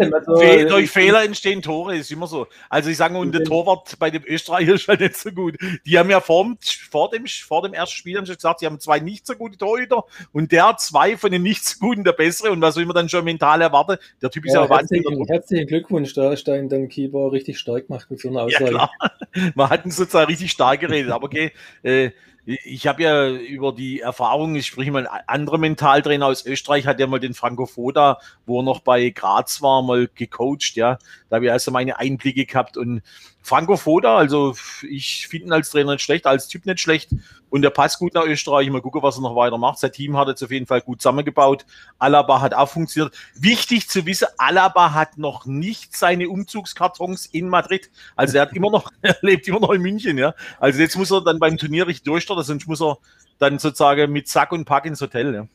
durch 0.68 0.90
Fehler 0.90 1.24
entstehen 1.24 1.62
Tore, 1.62 1.96
ist 1.96 2.10
immer 2.10 2.26
so. 2.26 2.46
Also 2.68 2.90
ich 2.90 2.96
sage, 2.96 3.16
und 3.16 3.32
der 3.32 3.44
Torwart 3.44 3.98
bei 3.98 4.10
dem 4.10 4.22
Österreicher 4.24 4.74
ist 4.74 4.88
halt 4.88 5.00
nicht 5.00 5.16
so 5.16 5.30
gut. 5.30 5.56
Die 5.86 5.98
haben 5.98 6.10
ja 6.10 6.20
vor, 6.20 6.54
vor, 6.90 7.10
dem, 7.10 7.26
vor 7.26 7.62
dem 7.62 7.74
ersten 7.74 7.96
Spiel 7.96 8.16
haben 8.16 8.26
schon 8.26 8.36
gesagt, 8.36 8.60
sie 8.60 8.66
haben 8.66 8.78
zwei 8.80 9.00
nicht 9.00 9.26
so 9.26 9.34
gute 9.34 9.58
Torhüter 9.58 10.04
und 10.32 10.52
der 10.52 10.76
zwei 10.78 11.16
von 11.16 11.30
den 11.30 11.42
nicht 11.42 11.64
so 11.64 11.78
guten 11.80 12.04
der 12.04 12.12
bessere 12.12 12.50
und 12.52 12.60
was 12.60 12.76
will 12.76 12.86
man 12.86 12.94
dann 12.94 13.08
schon 13.08 13.24
mental 13.24 13.60
erwarten? 13.60 13.96
Der 14.22 14.30
Typ 14.30 14.46
ist 14.46 14.54
ja, 14.54 14.62
ja 14.62 14.70
wahnsinnig. 14.70 15.04
Herzlichen, 15.04 15.26
herzlichen 15.26 15.66
Glückwunsch, 15.66 16.14
da 16.14 16.32
ist 16.32 16.46
dein, 16.46 16.68
dein 16.68 16.88
Keeper 16.88 17.32
richtig 17.32 17.58
stark 17.58 17.88
gemacht 17.88 18.10
mit 18.10 18.20
so 18.20 18.28
einer 18.28 18.42
Aussage. 18.42 18.64
Ja, 18.64 18.70
klar. 18.70 18.90
Man 19.54 19.70
hat 19.70 19.84
ihn 19.84 19.90
sozusagen 19.90 20.26
richtig 20.26 20.50
stark 20.50 20.80
geredet, 20.80 21.10
aber 21.10 21.24
okay, 21.24 21.52
äh, 21.82 22.10
ich 22.46 22.86
habe 22.86 23.02
ja 23.02 23.28
über 23.28 23.72
die 23.72 24.00
Erfahrung, 24.00 24.54
ich 24.54 24.66
spreche 24.66 24.90
mal, 24.90 25.06
ein 25.06 25.22
anderer 25.26 25.58
Mentaltrainer 25.58 26.26
aus 26.26 26.44
Österreich 26.44 26.86
hat 26.86 27.00
ja 27.00 27.06
mal 27.06 27.20
den 27.20 27.34
Franco 27.34 27.66
Foda, 27.66 28.18
wo 28.44 28.60
er 28.60 28.64
noch 28.64 28.80
bei 28.80 29.10
Graz 29.10 29.62
war, 29.62 29.82
mal 29.82 30.08
gecoacht, 30.14 30.74
ja. 30.74 30.98
Da 31.28 31.36
habe 31.36 31.46
ich 31.46 31.52
also 31.52 31.70
meine 31.70 31.98
Einblicke 31.98 32.44
gehabt 32.44 32.76
und 32.76 33.02
Franco 33.44 33.76
Foda, 33.76 34.16
also 34.16 34.56
ich 34.88 35.28
finde 35.28 35.48
ihn 35.48 35.52
als 35.52 35.68
Trainer 35.70 35.92
nicht 35.92 36.02
schlecht, 36.02 36.26
als 36.26 36.48
Typ 36.48 36.64
nicht 36.64 36.80
schlecht 36.80 37.10
und 37.50 37.60
der 37.60 37.68
passt 37.68 37.98
gut 37.98 38.14
nach 38.14 38.24
Österreich. 38.24 38.70
Mal 38.70 38.80
gucken, 38.80 39.02
was 39.02 39.18
er 39.18 39.20
noch 39.20 39.36
weiter 39.36 39.58
macht. 39.58 39.78
Sein 39.78 39.92
Team 39.92 40.16
hat 40.16 40.28
jetzt 40.28 40.42
auf 40.42 40.50
jeden 40.50 40.64
Fall 40.64 40.80
gut 40.80 41.02
zusammengebaut. 41.02 41.66
Alaba 41.98 42.40
hat 42.40 42.54
auch 42.54 42.70
funktioniert. 42.70 43.14
Wichtig 43.34 43.86
zu 43.90 44.06
wissen, 44.06 44.28
Alaba 44.38 44.94
hat 44.94 45.18
noch 45.18 45.44
nicht 45.44 45.94
seine 45.94 46.30
Umzugskartons 46.30 47.26
in 47.26 47.50
Madrid. 47.50 47.90
Also 48.16 48.38
er 48.38 48.42
hat 48.42 48.54
immer 48.54 48.70
noch, 48.70 48.90
er 49.02 49.18
lebt 49.20 49.46
immer 49.46 49.60
noch 49.60 49.72
in 49.72 49.82
München, 49.82 50.16
ja. 50.16 50.34
Also 50.58 50.80
jetzt 50.80 50.96
muss 50.96 51.10
er 51.10 51.20
dann 51.20 51.38
beim 51.38 51.58
Turnier 51.58 51.86
richtig 51.86 52.04
durchstarten, 52.04 52.44
sonst 52.44 52.66
muss 52.66 52.80
er 52.80 52.96
dann 53.38 53.58
sozusagen 53.58 54.10
mit 54.10 54.26
Sack 54.26 54.52
und 54.52 54.64
Pack 54.64 54.86
ins 54.86 55.02
Hotel, 55.02 55.34
ja. 55.34 55.46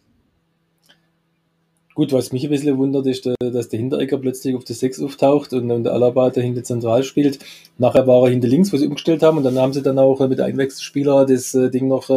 Gut, 1.99 2.13
was 2.13 2.31
mich 2.31 2.45
ein 2.45 2.49
bisschen 2.49 2.77
wundert, 2.77 3.05
ist, 3.07 3.27
äh, 3.27 3.35
dass 3.51 3.67
der 3.67 3.77
Hinteregger 3.77 4.17
plötzlich 4.17 4.55
auf 4.55 4.63
der 4.63 4.77
6 4.77 5.01
auftaucht 5.01 5.51
und, 5.51 5.69
und 5.69 5.83
der 5.83 5.91
Alaba 5.91 6.29
dahinter 6.29 6.63
zentral 6.63 7.03
spielt. 7.03 7.39
Nachher 7.77 8.07
war 8.07 8.23
er 8.23 8.29
hinter 8.29 8.47
links, 8.47 8.71
wo 8.71 8.77
sie 8.77 8.87
umgestellt 8.87 9.21
haben 9.21 9.35
und 9.35 9.43
dann 9.43 9.59
haben 9.59 9.73
sie 9.73 9.81
dann 9.81 9.99
auch 9.99 10.21
äh, 10.21 10.29
mit 10.29 10.39
Einwechselspieler 10.39 11.25
das 11.25 11.53
äh, 11.55 11.69
Ding 11.69 11.89
noch 11.89 12.09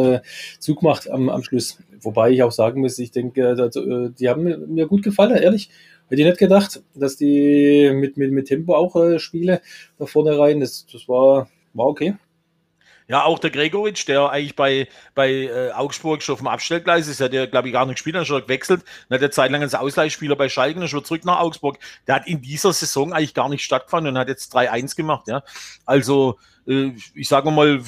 zugemacht 0.59 1.11
am, 1.11 1.27
am 1.27 1.43
Schluss. 1.43 1.79
Wobei 1.99 2.31
ich 2.31 2.43
auch 2.43 2.53
sagen 2.53 2.79
muss, 2.79 2.97
ich 2.97 3.11
denke, 3.11 3.71
die 4.17 4.29
haben 4.29 4.73
mir 4.73 4.87
gut 4.87 5.03
gefallen, 5.03 5.35
ehrlich. 5.35 5.69
Hätte 6.07 6.21
ich 6.21 6.27
nicht 6.27 6.39
gedacht, 6.39 6.81
dass 6.95 7.17
die 7.17 7.91
mit, 7.93 8.15
mit, 8.15 8.31
mit 8.31 8.47
Tempo 8.47 8.75
auch 8.75 8.95
äh, 8.95 9.19
spiele 9.19 9.59
da 9.99 10.05
vorne 10.05 10.39
rein. 10.39 10.61
Das, 10.61 10.85
das 10.89 11.09
war, 11.09 11.49
war 11.73 11.87
okay. 11.87 12.13
Ja, 13.13 13.25
auch 13.25 13.37
der 13.37 13.51
Gregoritsch, 13.51 14.07
der 14.07 14.31
eigentlich 14.31 14.55
bei, 14.55 14.87
bei 15.13 15.29
äh, 15.29 15.71
Augsburg 15.73 16.23
schon 16.23 16.33
auf 16.33 16.39
dem 16.39 16.47
Abstellgleis 16.47 17.07
ist, 17.07 17.19
der, 17.19 17.45
glaube 17.45 17.67
ich, 17.67 17.73
gar 17.73 17.85
nicht 17.85 17.97
gespielt, 17.97 18.15
hat 18.15 18.25
schon 18.25 18.41
gewechselt. 18.41 18.83
Dann 19.07 19.17
hat 19.17 19.21
er 19.21 19.29
zeitlang 19.29 19.61
als 19.61 19.75
Ausleihspieler 19.75 20.35
bei 20.35 20.49
Schalke 20.49 20.79
und 20.79 20.87
schon 20.87 21.05
zurück 21.05 21.23
nach 21.23 21.39
Augsburg. 21.39 21.77
Der 22.07 22.15
hat 22.15 22.25
in 22.25 22.41
dieser 22.41 22.73
Saison 22.73 23.13
eigentlich 23.13 23.35
gar 23.35 23.49
nicht 23.49 23.63
stattgefunden 23.63 24.13
und 24.13 24.17
hat 24.17 24.29
jetzt 24.29 24.55
3-1 24.55 24.95
gemacht. 24.95 25.27
Ja. 25.27 25.43
Also, 25.85 26.39
ich 26.65 27.27
sage 27.27 27.51
mal, 27.51 27.81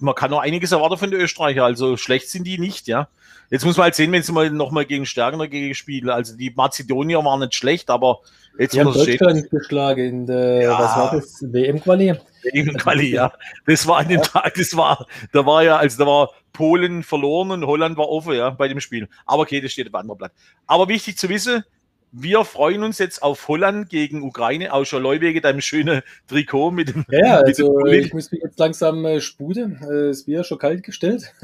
man 0.00 0.14
kann 0.14 0.30
noch 0.30 0.40
einiges 0.40 0.72
erwarten 0.72 0.98
von 0.98 1.10
den 1.10 1.20
Österreicher. 1.20 1.64
Also 1.64 1.96
schlecht 1.96 2.28
sind 2.28 2.46
die 2.46 2.58
nicht, 2.58 2.86
ja. 2.86 3.08
Jetzt 3.50 3.64
muss 3.64 3.78
man 3.78 3.84
halt 3.84 3.94
sehen, 3.94 4.12
wenn 4.12 4.22
sie 4.22 4.32
mal 4.32 4.50
nochmal 4.50 4.84
gegen 4.84 5.06
Stärkener 5.06 5.48
gegen 5.48 5.74
spielen. 5.74 6.10
Also 6.10 6.36
die 6.36 6.50
Mazedonier 6.50 7.24
waren 7.24 7.40
nicht 7.40 7.54
schlecht, 7.54 7.88
aber 7.88 8.20
jetzt 8.58 8.74
die 8.74 8.80
haben 8.80 8.92
Deutschland 8.92 9.38
stehen. 9.38 9.50
geschlagen 9.50 10.04
in 10.04 10.26
der, 10.26 10.62
ja. 10.62 10.78
was 10.78 10.96
war 10.96 11.10
das, 11.12 11.42
WM-Quali? 11.42 12.14
WM-Quali, 12.42 13.14
ja. 13.14 13.32
Das 13.66 13.86
war 13.86 13.98
an 13.98 14.08
dem 14.08 14.22
Tag, 14.22 14.54
das 14.54 14.76
war, 14.76 15.06
da 15.32 15.46
war 15.46 15.62
ja, 15.62 15.78
also 15.78 15.98
da 15.98 16.06
war 16.06 16.30
Polen 16.52 17.02
verloren 17.02 17.50
und 17.50 17.66
Holland 17.66 17.96
war 17.96 18.10
offen, 18.10 18.34
ja, 18.34 18.50
bei 18.50 18.68
dem 18.68 18.80
Spiel. 18.80 19.08
Aber 19.24 19.42
okay, 19.42 19.62
das 19.62 19.72
steht 19.72 19.88
auf 19.88 19.94
einem 19.94 20.16
Blatt. 20.18 20.32
Aber 20.66 20.88
wichtig 20.88 21.16
zu 21.16 21.30
wissen, 21.30 21.64
wir 22.12 22.44
freuen 22.44 22.82
uns 22.82 22.98
jetzt 22.98 23.22
auf 23.22 23.48
Holland 23.48 23.88
gegen 23.90 24.22
Ukraine, 24.22 24.72
auch 24.72 24.84
schon 24.84 25.02
Leuwege, 25.02 25.40
deinem 25.40 25.60
schönen 25.60 26.02
Trikot 26.26 26.70
mit 26.70 26.88
dem. 26.88 27.04
Ja, 27.10 27.38
also 27.38 27.78
dem 27.80 28.00
ich 28.00 28.12
muss 28.12 28.30
mich 28.32 28.42
jetzt 28.42 28.58
langsam 28.58 29.04
äh, 29.04 29.20
spuden. 29.20 29.80
Äh, 29.82 30.08
es 30.08 30.26
wird 30.26 30.38
ja 30.38 30.44
schon 30.44 30.58
kalt 30.58 30.82
gestellt. 30.82 31.32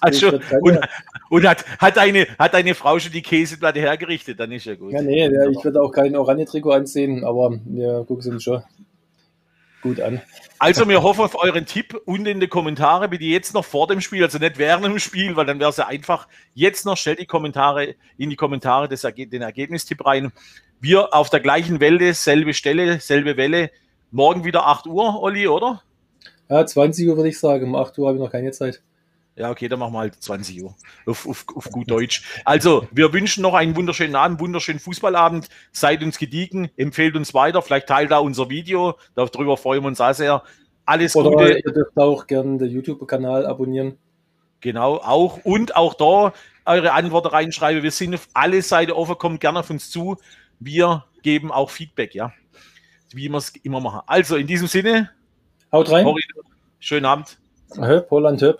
Also, 0.00 0.38
und, 0.60 0.78
und 1.30 1.48
hat, 1.48 1.64
hat, 1.78 1.96
eine, 1.96 2.26
hat 2.38 2.54
eine 2.54 2.74
Frau 2.74 2.98
schon 2.98 3.12
die 3.12 3.22
Käseplatte 3.22 3.80
hergerichtet, 3.80 4.38
dann 4.38 4.52
ist 4.52 4.66
ja 4.66 4.74
gut. 4.74 4.92
Ja, 4.92 5.00
nee, 5.00 5.24
ja, 5.24 5.48
ich 5.48 5.64
würde 5.64 5.80
auch 5.80 5.90
kein 5.90 6.14
Oranje-Trikot 6.14 6.72
ansehen, 6.72 7.24
aber 7.24 7.58
wir 7.64 8.04
gucken 8.06 8.18
es 8.18 8.26
uns 8.26 8.42
schon 8.42 8.62
gut 9.84 10.00
an. 10.00 10.20
Also 10.58 10.88
wir 10.88 11.02
hoffen 11.02 11.20
auf 11.20 11.36
euren 11.36 11.66
Tipp 11.66 11.94
und 12.06 12.26
in 12.26 12.40
die 12.40 12.48
Kommentare 12.48 13.08
bitte 13.08 13.24
jetzt 13.24 13.54
noch 13.54 13.64
vor 13.64 13.86
dem 13.86 14.00
Spiel, 14.00 14.24
also 14.24 14.38
nicht 14.38 14.58
während 14.58 14.84
dem 14.84 14.98
Spiel, 14.98 15.36
weil 15.36 15.46
dann 15.46 15.60
wäre 15.60 15.70
es 15.70 15.76
ja 15.76 15.86
einfach. 15.86 16.26
Jetzt 16.54 16.86
noch 16.86 16.96
stellt 16.96 17.20
die 17.20 17.26
Kommentare 17.26 17.94
in 18.16 18.30
die 18.30 18.36
Kommentare 18.36 18.88
des, 18.88 19.02
den 19.02 19.42
Ergebnistipp 19.42 20.04
rein. 20.04 20.32
Wir 20.80 21.14
auf 21.14 21.30
der 21.30 21.40
gleichen 21.40 21.78
Welle, 21.80 22.14
selbe 22.14 22.54
Stelle, 22.54 22.98
selbe 22.98 23.36
Welle. 23.36 23.70
Morgen 24.10 24.44
wieder 24.44 24.66
8 24.66 24.86
Uhr, 24.86 25.22
Olli, 25.22 25.46
oder? 25.46 25.82
Ja, 26.48 26.64
20 26.64 27.08
Uhr 27.08 27.16
würde 27.16 27.28
ich 27.28 27.38
sagen. 27.38 27.66
Um 27.66 27.74
8 27.76 27.98
Uhr 27.98 28.08
habe 28.08 28.16
ich 28.16 28.24
noch 28.24 28.32
keine 28.32 28.52
Zeit. 28.52 28.82
Ja, 29.36 29.50
okay, 29.50 29.68
dann 29.68 29.80
machen 29.80 29.92
wir 29.94 29.98
halt 29.98 30.14
20 30.22 30.62
Uhr 30.62 30.76
auf, 31.06 31.26
auf, 31.26 31.44
auf 31.56 31.70
gut 31.70 31.90
Deutsch. 31.90 32.22
Also, 32.44 32.86
wir 32.92 33.12
wünschen 33.12 33.42
noch 33.42 33.54
einen 33.54 33.74
wunderschönen 33.74 34.14
Abend, 34.14 34.38
wunderschönen 34.38 34.78
Fußballabend. 34.78 35.48
Seid 35.72 36.04
uns 36.04 36.18
gediegen, 36.18 36.70
empfehlt 36.76 37.16
uns 37.16 37.34
weiter, 37.34 37.60
vielleicht 37.60 37.88
teilt 37.88 38.12
da 38.12 38.18
unser 38.18 38.48
Video, 38.48 38.94
darüber 39.16 39.56
freuen 39.56 39.82
wir 39.82 39.88
uns 39.88 40.00
auch 40.00 40.14
sehr. 40.14 40.42
Alles 40.84 41.16
Oder 41.16 41.30
Gute. 41.30 41.62
Ihr 41.64 41.72
dürft 41.72 41.96
auch 41.96 42.26
gerne 42.26 42.58
den 42.58 42.70
YouTube-Kanal 42.70 43.46
abonnieren. 43.46 43.98
Genau, 44.60 44.96
auch 44.96 45.44
und 45.44 45.74
auch 45.74 45.94
da 45.94 46.32
eure 46.64 46.92
Antworten 46.92 47.28
reinschreiben. 47.28 47.82
Wir 47.82 47.90
sind 47.90 48.14
auf 48.14 48.28
alle 48.34 48.62
Seiten 48.62 48.92
offen, 48.92 49.18
kommt 49.18 49.40
gerne 49.40 49.60
auf 49.60 49.70
uns 49.70 49.90
zu. 49.90 50.16
Wir 50.60 51.04
geben 51.22 51.50
auch 51.50 51.70
Feedback, 51.70 52.14
ja. 52.14 52.32
Wie 53.12 53.28
wir 53.28 53.38
es 53.38 53.52
immer 53.62 53.80
machen. 53.80 54.02
Also, 54.06 54.36
in 54.36 54.46
diesem 54.46 54.68
Sinne. 54.68 55.10
Haut 55.72 55.90
rein. 55.90 56.06
Schönen 56.78 57.06
Abend. 57.06 57.38
Höp, 57.76 58.10
Holland, 58.10 58.40
Höp. 58.40 58.58